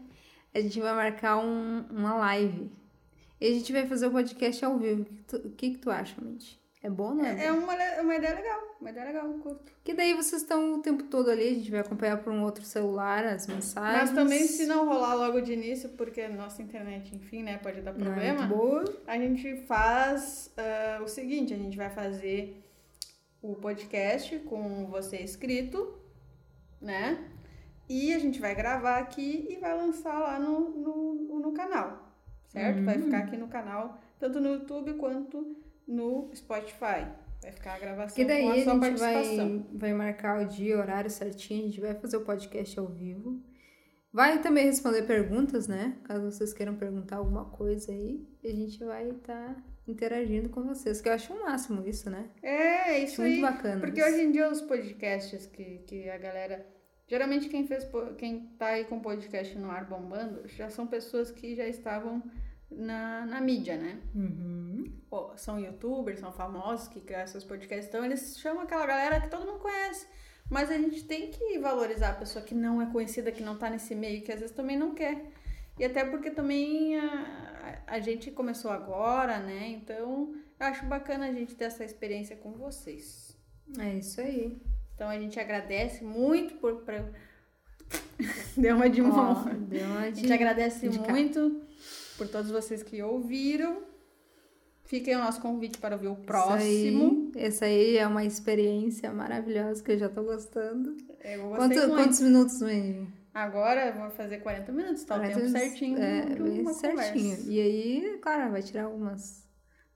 a 0.56 0.60
gente 0.60 0.80
vai 0.80 0.94
marcar 0.94 1.38
um- 1.38 1.84
uma 1.90 2.14
live. 2.14 2.70
E 3.40 3.46
a 3.46 3.50
gente 3.52 3.72
vai 3.72 3.86
fazer 3.86 4.06
o 4.06 4.10
podcast 4.10 4.64
ao 4.64 4.78
vivo. 4.78 5.02
O 5.02 5.04
que 5.04 5.22
tu, 5.24 5.40
que, 5.50 5.70
que 5.72 5.78
tu 5.78 5.90
acha, 5.90 6.14
Mindy? 6.20 6.58
É 6.82 6.88
bom, 6.88 7.14
não 7.14 7.24
é? 7.24 7.46
É 7.46 7.52
uma, 7.52 7.74
uma 8.00 8.14
ideia 8.14 8.34
legal, 8.34 8.60
uma 8.80 8.90
ideia 8.90 9.06
legal, 9.06 9.28
curto. 9.40 9.72
Que 9.82 9.92
daí 9.92 10.14
vocês 10.14 10.42
estão 10.42 10.74
o 10.74 10.82
tempo 10.82 11.02
todo 11.04 11.28
ali, 11.30 11.48
a 11.48 11.54
gente 11.54 11.70
vai 11.70 11.80
acompanhar 11.80 12.18
por 12.18 12.32
um 12.32 12.44
outro 12.44 12.64
celular 12.64 13.24
as 13.24 13.46
mensagens. 13.48 14.10
Mas 14.10 14.12
também 14.12 14.46
se 14.46 14.66
não 14.66 14.86
rolar 14.86 15.14
logo 15.14 15.40
de 15.40 15.52
início, 15.52 15.88
porque 15.90 16.28
nossa 16.28 16.62
internet, 16.62 17.14
enfim, 17.14 17.42
né, 17.42 17.58
pode 17.58 17.80
dar 17.80 17.90
é 17.90 17.94
problema, 17.94 18.42
muito 18.46 18.56
boa. 18.56 18.84
a 19.06 19.18
gente 19.18 19.56
faz 19.62 20.52
ah, 20.56 21.02
o 21.02 21.08
seguinte, 21.08 21.52
a 21.52 21.56
gente 21.58 21.76
vai 21.76 21.90
fazer 21.90 22.62
o 23.42 23.56
podcast 23.56 24.38
com 24.40 24.86
você 24.86 25.16
escrito, 25.16 25.98
né? 26.80 27.18
E 27.88 28.12
a 28.12 28.18
gente 28.18 28.40
vai 28.40 28.54
gravar 28.54 28.98
aqui 28.98 29.46
e 29.50 29.56
vai 29.56 29.76
lançar 29.76 30.18
lá 30.18 30.38
no, 30.38 30.70
no, 30.70 31.40
no 31.40 31.52
canal, 31.52 32.12
certo? 32.48 32.82
Vai 32.84 32.98
ficar 33.00 33.18
aqui 33.18 33.36
no 33.36 33.48
canal, 33.48 33.98
tanto 34.18 34.40
no 34.40 34.48
YouTube 34.54 34.94
quanto 34.94 35.56
no 35.86 36.30
Spotify. 36.34 37.06
Vai 37.42 37.52
ficar 37.52 37.74
a 37.74 37.78
gravação 37.78 38.16
Que 38.16 38.24
daí 38.24 38.42
com 38.42 38.48
a 38.48 38.54
a 38.54 38.62
sua 38.62 38.72
gente 38.72 38.80
participação. 38.80 39.58
vai, 39.70 39.78
vai 39.78 39.92
marcar 39.94 40.42
o 40.42 40.48
dia, 40.48 40.76
o 40.76 40.80
horário 40.80 41.10
certinho, 41.10 41.62
a 41.62 41.66
gente 41.66 41.80
vai 41.80 41.94
fazer 41.94 42.16
o 42.16 42.24
podcast 42.24 42.78
ao 42.78 42.86
vivo. 42.88 43.40
Vai 44.12 44.40
também 44.40 44.64
responder 44.64 45.02
perguntas, 45.02 45.68
né? 45.68 45.98
Caso 46.04 46.30
vocês 46.30 46.52
queiram 46.54 46.74
perguntar 46.74 47.16
alguma 47.16 47.44
coisa 47.50 47.92
aí, 47.92 48.26
a 48.42 48.48
gente 48.48 48.82
vai 48.82 49.10
estar 49.10 49.62
interagindo 49.86 50.48
com 50.48 50.62
vocês, 50.64 51.00
que 51.00 51.08
eu 51.08 51.12
acho 51.12 51.32
o 51.32 51.40
máximo 51.42 51.86
isso, 51.86 52.08
né? 52.10 52.30
É, 52.42 52.98
isso 52.98 53.20
Acho 53.20 53.30
muito 53.30 53.34
aí. 53.34 53.40
bacana. 53.52 53.80
Porque 53.80 54.02
hoje 54.02 54.22
em 54.22 54.32
dia 54.32 54.50
os 54.50 54.60
podcasts 54.62 55.46
que, 55.46 55.78
que 55.86 56.08
a 56.08 56.16
galera. 56.18 56.66
Geralmente 57.06 57.48
quem 57.48 57.66
fez 57.66 57.88
quem 58.18 58.46
tá 58.58 58.66
aí 58.68 58.84
com 58.84 59.00
podcast 59.00 59.56
no 59.56 59.70
ar 59.70 59.84
bombando 59.84 60.46
já 60.48 60.68
são 60.68 60.86
pessoas 60.86 61.30
que 61.30 61.54
já 61.54 61.66
estavam 61.66 62.22
na, 62.70 63.24
na 63.26 63.40
mídia, 63.40 63.76
né? 63.76 64.00
Uhum. 64.14 64.92
Pô, 65.08 65.36
são 65.36 65.58
youtubers, 65.60 66.18
são 66.18 66.32
famosos 66.32 66.88
que 66.88 67.00
criaram 67.00 67.28
seus 67.28 67.44
podcasts, 67.44 67.88
então 67.88 68.04
eles 68.04 68.38
chamam 68.38 68.62
aquela 68.62 68.86
galera 68.86 69.20
que 69.20 69.28
todo 69.28 69.46
mundo 69.46 69.60
conhece. 69.60 70.06
Mas 70.50 70.70
a 70.70 70.76
gente 70.76 71.04
tem 71.04 71.30
que 71.30 71.58
valorizar 71.58 72.10
a 72.10 72.14
pessoa 72.14 72.44
que 72.44 72.54
não 72.54 72.80
é 72.80 72.86
conhecida, 72.86 73.32
que 73.32 73.42
não 73.42 73.56
tá 73.56 73.68
nesse 73.70 73.94
meio, 73.94 74.22
que 74.22 74.32
às 74.32 74.40
vezes 74.40 74.54
também 74.54 74.76
não 74.76 74.94
quer. 74.94 75.26
E 75.78 75.84
até 75.84 76.04
porque 76.04 76.30
também 76.30 76.98
a 76.98 77.46
a 77.86 78.00
gente 78.00 78.30
começou 78.30 78.70
agora, 78.70 79.38
né? 79.38 79.68
Então 79.68 80.34
eu 80.58 80.66
acho 80.66 80.84
bacana 80.86 81.26
a 81.26 81.32
gente 81.32 81.54
ter 81.54 81.64
essa 81.64 81.84
experiência 81.84 82.36
com 82.36 82.52
vocês. 82.52 83.36
É 83.78 83.94
isso 83.94 84.20
aí. 84.20 84.56
Então 84.96 85.08
a 85.08 85.18
gente 85.18 85.38
agradece 85.38 86.02
muito 86.02 86.54
por. 86.56 86.82
Pra... 86.82 87.04
Deu 88.56 88.74
uma 88.76 88.88
de 88.90 89.00
mão. 89.02 89.44
deu 89.68 89.86
uma 89.86 90.00
A 90.00 90.10
de... 90.10 90.20
gente 90.22 90.32
agradece 90.32 90.88
de 90.88 90.98
cá. 90.98 91.10
muito 91.12 91.60
por 92.18 92.26
todos 92.26 92.50
vocês 92.50 92.82
que 92.82 93.00
ouviram. 93.02 93.82
Fiquem 94.84 95.14
o 95.16 95.18
nosso 95.18 95.40
convite 95.40 95.78
para 95.78 95.96
ouvir 95.96 96.06
o 96.08 96.14
próximo. 96.16 97.30
Isso 97.34 97.38
aí, 97.38 97.44
essa 97.44 97.64
aí 97.66 97.96
é 97.98 98.06
uma 98.06 98.24
experiência 98.24 99.12
maravilhosa 99.12 99.82
que 99.82 99.92
eu 99.92 99.98
já 99.98 100.08
tô 100.08 100.22
gostando. 100.22 100.96
Eu 101.24 101.48
gostei 101.48 101.56
Quanto- 101.58 101.76
muito. 101.88 101.94
quantos 101.94 102.20
minutos, 102.20 102.62
Wendy? 102.62 103.08
Agora 103.34 103.92
vou 103.92 104.08
fazer 104.10 104.38
40 104.38 104.72
minutos, 104.72 105.04
tá 105.04 105.16
o 105.16 105.18
40 105.18 105.34
tempo 105.40 105.46
minutos. 105.52 105.68
certinho 105.70 105.98
É, 105.98 106.22
bem 106.24 106.64
certinho. 106.72 106.94
conversa. 107.34 107.50
E 107.50 107.60
aí, 107.60 108.18
claro, 108.22 108.50
vai 108.52 108.62
tirar 108.62 108.84
algumas, 108.84 109.44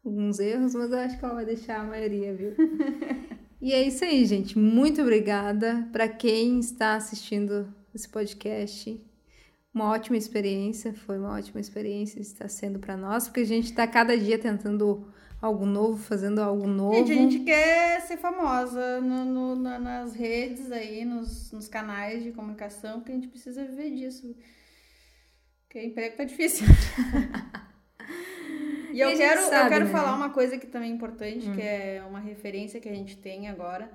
alguns 0.04 0.38
erros, 0.40 0.74
mas 0.74 0.90
eu 0.90 0.98
acho 0.98 1.18
que 1.18 1.24
ela 1.24 1.34
vai 1.34 1.44
deixar 1.46 1.80
a 1.80 1.84
maioria, 1.84 2.34
viu? 2.34 2.52
e 3.61 3.73
é 3.73 3.83
isso 3.87 4.05
aí, 4.05 4.25
gente. 4.25 4.59
Muito 4.59 5.01
obrigada 5.03 5.88
para 5.92 6.09
quem 6.09 6.59
está 6.61 6.94
assistindo 6.94 7.73
esse 7.94 8.09
podcast. 8.09 9.01
Uma 9.73 9.90
ótima 9.90 10.16
experiência, 10.16 10.92
foi 10.92 11.18
uma 11.18 11.31
ótima 11.37 11.61
experiência, 11.61 12.20
está 12.20 12.49
sendo 12.49 12.79
para 12.79 12.96
nós, 12.96 13.29
porque 13.29 13.40
a 13.40 13.46
gente 13.46 13.66
está 13.66 13.87
cada 13.87 14.16
dia 14.18 14.38
tentando 14.38 15.07
algo 15.40 15.64
novo, 15.64 15.96
fazendo 16.03 16.40
algo 16.40 16.66
novo. 16.66 16.94
Gente, 17.07 17.12
a 17.12 17.14
gente 17.14 17.38
quer 17.40 18.01
ser 18.03 18.16
famosa 18.16 19.01
no- 19.01 19.25
no- 19.25 19.55
na- 19.57 19.79
nas 19.79 20.14
redes 20.14 20.73
aí, 20.73 21.05
nos, 21.05 21.53
nos 21.53 21.68
canais 21.68 22.23
de 22.25 22.33
comunicação, 22.33 22.99
porque 22.99 23.12
a 23.12 23.14
gente 23.14 23.29
precisa 23.29 23.64
viver 23.64 23.90
disso. 23.90 24.35
Porque 25.66 25.85
emprego 25.85 26.16
tá 26.16 26.25
difícil. 26.25 26.66
e 28.92 28.96
E 28.96 29.00
eu 29.00 29.16
quero, 29.16 29.40
eu 29.40 29.48
sabe, 29.48 29.68
quero 29.70 29.85
né? 29.87 29.90
falar 29.90 30.14
uma 30.14 30.31
coisa 30.31 30.59
que 30.59 30.66
também 30.66 30.90
é 30.90 30.94
importante, 30.94 31.50
que 31.50 31.62
é 31.62 32.03
uma 32.09 32.20
referência 32.20 32.81
que 32.81 32.88
a 32.88 32.94
gente 32.94 33.16
tem 33.16 33.48
agora, 33.48 33.90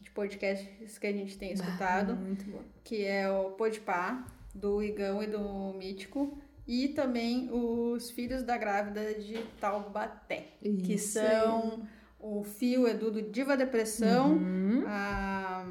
de 0.00 0.10
podcasts 0.10 0.98
que 0.98 1.06
a 1.06 1.12
gente 1.12 1.36
tem 1.38 1.52
escutado. 1.52 2.16
Muito 2.16 2.44
bom. 2.50 2.60
que 2.84 3.04
é 3.04 3.30
o 3.30 3.50
Podpah, 3.50 4.24
do 4.54 4.82
Igão 4.82 5.22
e 5.22 5.26
do 5.26 5.72
Mítico, 5.74 6.38
e 6.66 6.88
também 6.88 7.48
os 7.52 8.10
Filhos 8.10 8.42
da 8.42 8.56
Grávida 8.56 9.14
de 9.14 9.38
Taubaté, 9.60 10.48
que 10.60 10.94
Isso 10.94 11.12
são 11.12 11.82
o 12.18 12.42
Fio 12.42 12.86
Edu 12.88 13.10
do 13.10 13.22
Diva 13.22 13.56
Depressão, 13.56 14.32
Uhum. 14.32 14.84
a 14.86 15.66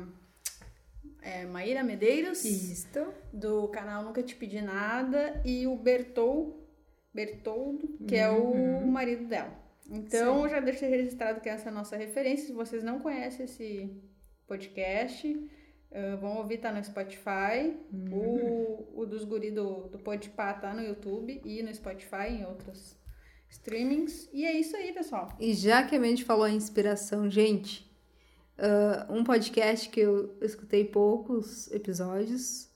é, 1.22 1.46
Maíra 1.46 1.84
Medeiros, 1.84 2.44
Isto. 2.46 3.06
do 3.34 3.68
canal 3.68 4.04
Nunca 4.04 4.24
Te 4.24 4.34
Pedi 4.36 4.62
Nada, 4.62 5.42
e 5.46 5.68
o 5.68 5.76
Bertol, 5.76 6.67
Bertoldo, 7.14 7.98
que 8.08 8.16
é 8.16 8.30
o 8.30 8.86
marido 8.88 9.26
dela. 9.26 9.54
Então, 9.90 10.44
eu 10.44 10.50
já 10.50 10.60
deixei 10.60 10.90
registrado 10.90 11.40
que 11.40 11.50
essa 11.50 11.70
é 11.70 11.72
a 11.72 11.74
nossa 11.74 11.96
referência. 11.96 12.48
Se 12.48 12.54
vocês 12.54 12.84
não 12.84 13.00
conhecem 13.00 13.46
esse 13.46 13.90
podcast, 14.46 15.50
ah, 15.92 16.16
vão 16.18 16.38
ouvir, 16.38 16.58
tá 16.58 16.72
no 16.72 16.84
Spotify. 16.84 17.78
O, 18.12 19.02
o 19.02 19.06
dos 19.06 19.24
guri 19.24 19.52
do, 19.52 19.88
do 19.88 20.00
Podpah 20.00 20.54
tá 20.54 20.74
no 20.74 20.82
YouTube 20.82 21.42
e 21.44 21.64
no 21.64 21.74
Spotify, 21.74 22.28
em 22.30 22.46
outros 22.46 22.98
streamings. 23.50 24.30
E 24.34 24.46
é 24.46 24.52
isso 24.58 24.76
aí, 24.76 24.94
pessoal. 24.94 25.30
E 25.40 25.54
já 25.54 25.84
que 25.84 25.96
a 25.96 26.04
gente 26.04 26.26
falou 26.26 26.48
em 26.48 26.56
inspiração, 26.56 27.30
gente, 27.30 27.90
ah, 28.58 29.08
um 29.10 29.24
podcast 29.24 29.90
que 29.90 30.02
eu 30.02 30.38
escutei 30.42 30.84
poucos 30.86 31.72
episódios, 31.72 32.67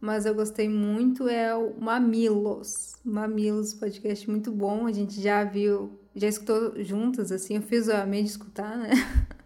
mas 0.00 0.24
eu 0.26 0.34
gostei 0.34 0.68
muito 0.68 1.28
é 1.28 1.54
o 1.54 1.74
Mamilos. 1.78 2.94
Mamilos, 3.04 3.74
podcast 3.74 4.28
muito 4.30 4.50
bom. 4.50 4.86
A 4.86 4.92
gente 4.92 5.20
já 5.20 5.44
viu, 5.44 5.98
já 6.14 6.28
escutou 6.28 6.82
juntas, 6.82 7.30
assim, 7.30 7.56
eu 7.56 7.62
fiz 7.62 7.88
a 7.88 8.06
mente 8.06 8.28
escutar, 8.28 8.76
né? 8.76 8.90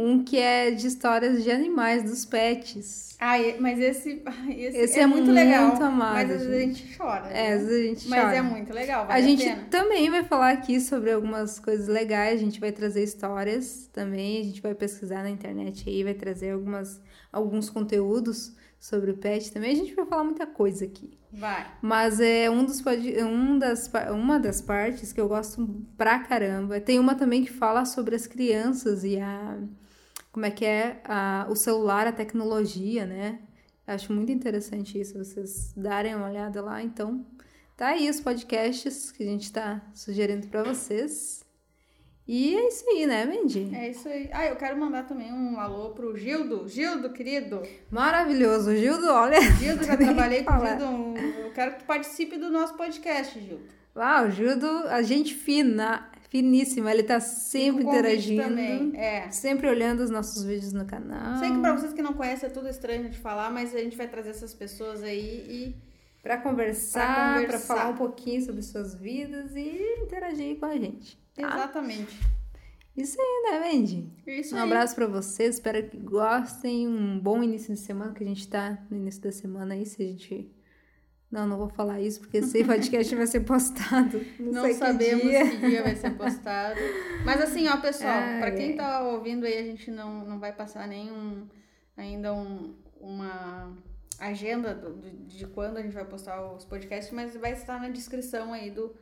Um 0.00 0.22
que 0.22 0.38
é 0.38 0.70
de 0.70 0.86
histórias 0.86 1.42
de 1.42 1.50
animais, 1.50 2.04
dos 2.04 2.24
pets. 2.24 3.16
Ah, 3.18 3.34
mas 3.58 3.80
esse, 3.80 4.22
esse, 4.48 4.78
Esse 4.78 4.98
é, 5.00 5.02
é 5.02 5.06
muito 5.08 5.24
muito 5.24 5.34
legal. 5.34 5.74
amado, 5.82 6.14
mas 6.14 6.30
às 6.30 6.46
vezes 6.46 6.54
a 6.54 6.60
gente. 6.60 6.96
chora. 6.96 7.26
É, 7.30 7.32
né? 7.32 7.54
às 7.54 7.62
vezes 7.62 7.80
a 7.80 7.88
gente 7.88 8.08
Mas 8.08 8.22
chora. 8.22 8.36
é 8.36 8.42
muito 8.42 8.72
legal, 8.72 9.02
A 9.02 9.06
vale 9.06 9.18
a, 9.24 9.26
gente 9.26 9.42
pena. 9.42 9.66
também 9.68 10.08
vai 10.08 10.22
falar 10.22 10.52
aqui 10.52 10.80
sobre 10.80 11.10
algumas 11.10 11.58
coisas 11.58 11.88
legais, 11.88 12.40
a 12.40 12.44
gente 12.44 12.60
vai 12.60 12.70
trazer 12.70 13.02
histórias 13.02 13.90
também, 13.92 14.40
a 14.40 14.44
gente 14.44 14.62
vai 14.62 14.72
pesquisar 14.72 15.24
na 15.24 15.30
internet 15.30 15.88
aí, 15.90 16.04
vai 16.04 16.14
trazer 16.14 16.52
algumas, 16.52 17.02
alguns 17.32 17.68
conteúdos 17.68 18.54
sobre 18.78 19.10
o 19.10 19.16
pet 19.16 19.52
também, 19.52 19.72
a 19.72 19.76
gente 19.76 19.94
vai 19.94 20.06
falar 20.06 20.24
muita 20.24 20.46
coisa 20.46 20.84
aqui. 20.84 21.18
Vai. 21.32 21.66
Mas 21.82 22.20
é 22.20 22.48
um 22.48 22.64
dos 22.64 22.82
um 23.26 23.58
das, 23.58 23.90
uma 24.12 24.38
das 24.38 24.60
partes 24.60 25.12
que 25.12 25.20
eu 25.20 25.28
gosto 25.28 25.84
pra 25.96 26.20
caramba. 26.20 26.80
Tem 26.80 26.98
uma 26.98 27.14
também 27.14 27.44
que 27.44 27.52
fala 27.52 27.84
sobre 27.84 28.14
as 28.14 28.26
crianças 28.26 29.04
e 29.04 29.18
a 29.18 29.58
como 30.30 30.46
é 30.46 30.50
que 30.50 30.64
é 30.64 31.02
a, 31.04 31.46
o 31.50 31.56
celular, 31.56 32.06
a 32.06 32.12
tecnologia, 32.12 33.04
né? 33.04 33.40
Acho 33.86 34.12
muito 34.12 34.30
interessante 34.30 35.00
isso, 35.00 35.18
vocês 35.18 35.72
darem 35.76 36.14
uma 36.14 36.28
olhada 36.28 36.62
lá. 36.62 36.82
Então, 36.82 37.26
tá 37.76 37.88
aí 37.88 38.08
os 38.08 38.20
podcasts 38.20 39.10
que 39.10 39.22
a 39.22 39.26
gente 39.26 39.50
tá 39.50 39.82
sugerindo 39.94 40.46
pra 40.46 40.62
vocês. 40.62 41.44
E 42.28 42.54
é 42.54 42.68
isso 42.68 42.84
aí, 42.90 43.06
né, 43.06 43.24
Mandy? 43.24 43.74
É 43.74 43.88
isso 43.88 44.06
aí. 44.06 44.28
Ah, 44.30 44.44
eu 44.44 44.56
quero 44.56 44.78
mandar 44.78 45.04
também 45.04 45.32
um 45.32 45.58
alô 45.58 45.92
pro 45.92 46.14
Gildo. 46.14 46.68
Gildo, 46.68 47.08
querido. 47.08 47.62
Maravilhoso, 47.90 48.76
Gildo, 48.76 49.08
olha. 49.08 49.40
Gildo, 49.40 49.82
já 49.86 49.96
trabalhei 49.96 50.44
com 50.44 50.52
o. 50.52 50.66
Gildo. 50.66 51.18
Eu 51.38 51.50
quero 51.52 51.72
que 51.72 51.78
tu 51.78 51.84
participe 51.86 52.36
do 52.36 52.50
nosso 52.50 52.76
podcast, 52.76 53.40
Gildo. 53.40 53.64
O 53.94 54.30
Gildo, 54.30 54.66
a 54.88 55.00
gente 55.00 55.34
fina, 55.34 56.10
finíssima, 56.28 56.92
ele 56.92 57.02
tá 57.02 57.18
sempre 57.18 57.84
interagindo. 57.84 58.42
Também. 58.42 58.92
É. 58.94 59.30
Sempre 59.30 59.66
olhando 59.66 60.00
os 60.00 60.10
nossos 60.10 60.44
vídeos 60.44 60.74
no 60.74 60.84
canal. 60.84 61.38
Sei 61.38 61.50
que 61.50 61.58
pra 61.58 61.74
vocês 61.74 61.94
que 61.94 62.02
não 62.02 62.12
conhecem 62.12 62.46
é 62.46 62.52
tudo 62.52 62.68
estranho 62.68 63.08
de 63.08 63.18
falar, 63.18 63.50
mas 63.50 63.74
a 63.74 63.78
gente 63.78 63.96
vai 63.96 64.06
trazer 64.06 64.30
essas 64.30 64.52
pessoas 64.52 65.02
aí 65.02 65.74
Pra 65.74 65.87
Pra 66.22 66.38
conversar, 66.38 67.34
conversar. 67.40 67.58
falar 67.76 67.88
um 67.90 67.96
pouquinho 67.96 68.42
sobre 68.44 68.62
suas 68.62 68.94
vidas 68.94 69.54
e 69.54 70.02
interagir 70.02 70.58
com 70.58 70.66
a 70.66 70.76
gente. 70.76 71.16
Tá? 71.34 71.42
Exatamente. 71.54 72.18
Isso 72.96 73.16
aí, 73.20 73.50
né, 73.52 73.60
Wendy? 73.68 74.12
Isso 74.26 74.54
Um 74.54 74.58
aí. 74.58 74.64
abraço 74.64 74.94
pra 74.96 75.06
vocês, 75.06 75.54
espero 75.54 75.88
que 75.88 75.96
gostem. 75.96 76.88
Um 76.88 77.18
bom 77.18 77.42
início 77.42 77.72
de 77.72 77.78
semana, 77.80 78.12
que 78.12 78.24
a 78.24 78.26
gente 78.26 78.48
tá 78.48 78.76
no 78.90 78.96
início 78.96 79.22
da 79.22 79.30
semana 79.30 79.74
aí, 79.74 79.86
se 79.86 80.02
a 80.02 80.06
gente. 80.06 80.50
Não, 81.30 81.46
não 81.46 81.58
vou 81.58 81.68
falar 81.68 82.00
isso, 82.00 82.20
porque 82.20 82.38
esse 82.38 82.64
podcast 82.64 83.14
vai 83.14 83.26
ser 83.26 83.40
postado. 83.40 84.18
Não, 84.40 84.52
Não 84.52 84.62
sei 84.62 84.72
que 84.72 84.78
sabemos 84.78 85.22
dia. 85.24 85.50
que 85.50 85.56
dia 85.68 85.82
vai 85.82 85.94
ser 85.94 86.10
postado. 86.16 86.80
Mas 87.24 87.40
assim, 87.42 87.68
ó, 87.68 87.76
pessoal, 87.76 88.18
pra 88.40 88.50
quem 88.50 88.74
tá 88.74 89.02
ouvindo 89.06 89.44
aí, 89.44 89.58
a 89.58 89.62
gente 89.62 89.90
não, 89.90 90.24
não 90.24 90.40
vai 90.40 90.54
passar 90.54 90.88
nenhum 90.88 91.46
ainda 91.96 92.32
um, 92.32 92.74
uma 92.98 93.76
agenda 94.18 94.74
do- 94.74 94.94
do- 94.96 95.10
de 95.26 95.46
quando 95.46 95.76
a 95.78 95.82
gente 95.82 95.94
vai 95.94 96.04
postar 96.04 96.52
os 96.52 96.64
podcasts, 96.64 97.12
mas 97.12 97.34
vai 97.36 97.52
estar 97.52 97.80
na 97.80 97.88
descrição 97.88 98.52
aí 98.52 98.70
do, 98.70 98.94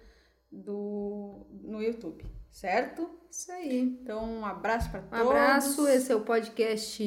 do 0.51 1.47
no 1.63 1.83
YouTube, 1.83 2.25
certo? 2.51 3.09
Isso 3.31 3.51
aí. 3.53 3.79
Então, 3.81 4.25
um 4.41 4.45
abraço 4.47 4.91
pra 4.91 5.01
Um 5.01 5.09
todos. 5.09 5.27
abraço, 5.29 5.89
esse 5.89 6.13
é 6.13 6.15
o 6.17 6.21
podcast. 6.23 7.03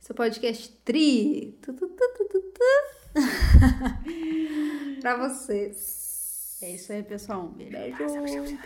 Esse 0.00 0.10
é 0.10 0.12
o 0.12 0.16
podcast 0.16 0.72
Tri. 0.84 1.58
Pra 5.00 5.16
vocês. 5.16 6.58
É 6.62 6.70
isso 6.70 6.92
aí, 6.92 7.02
pessoal. 7.02 7.44
Um. 7.44 7.48
Beijo. 7.52 8.56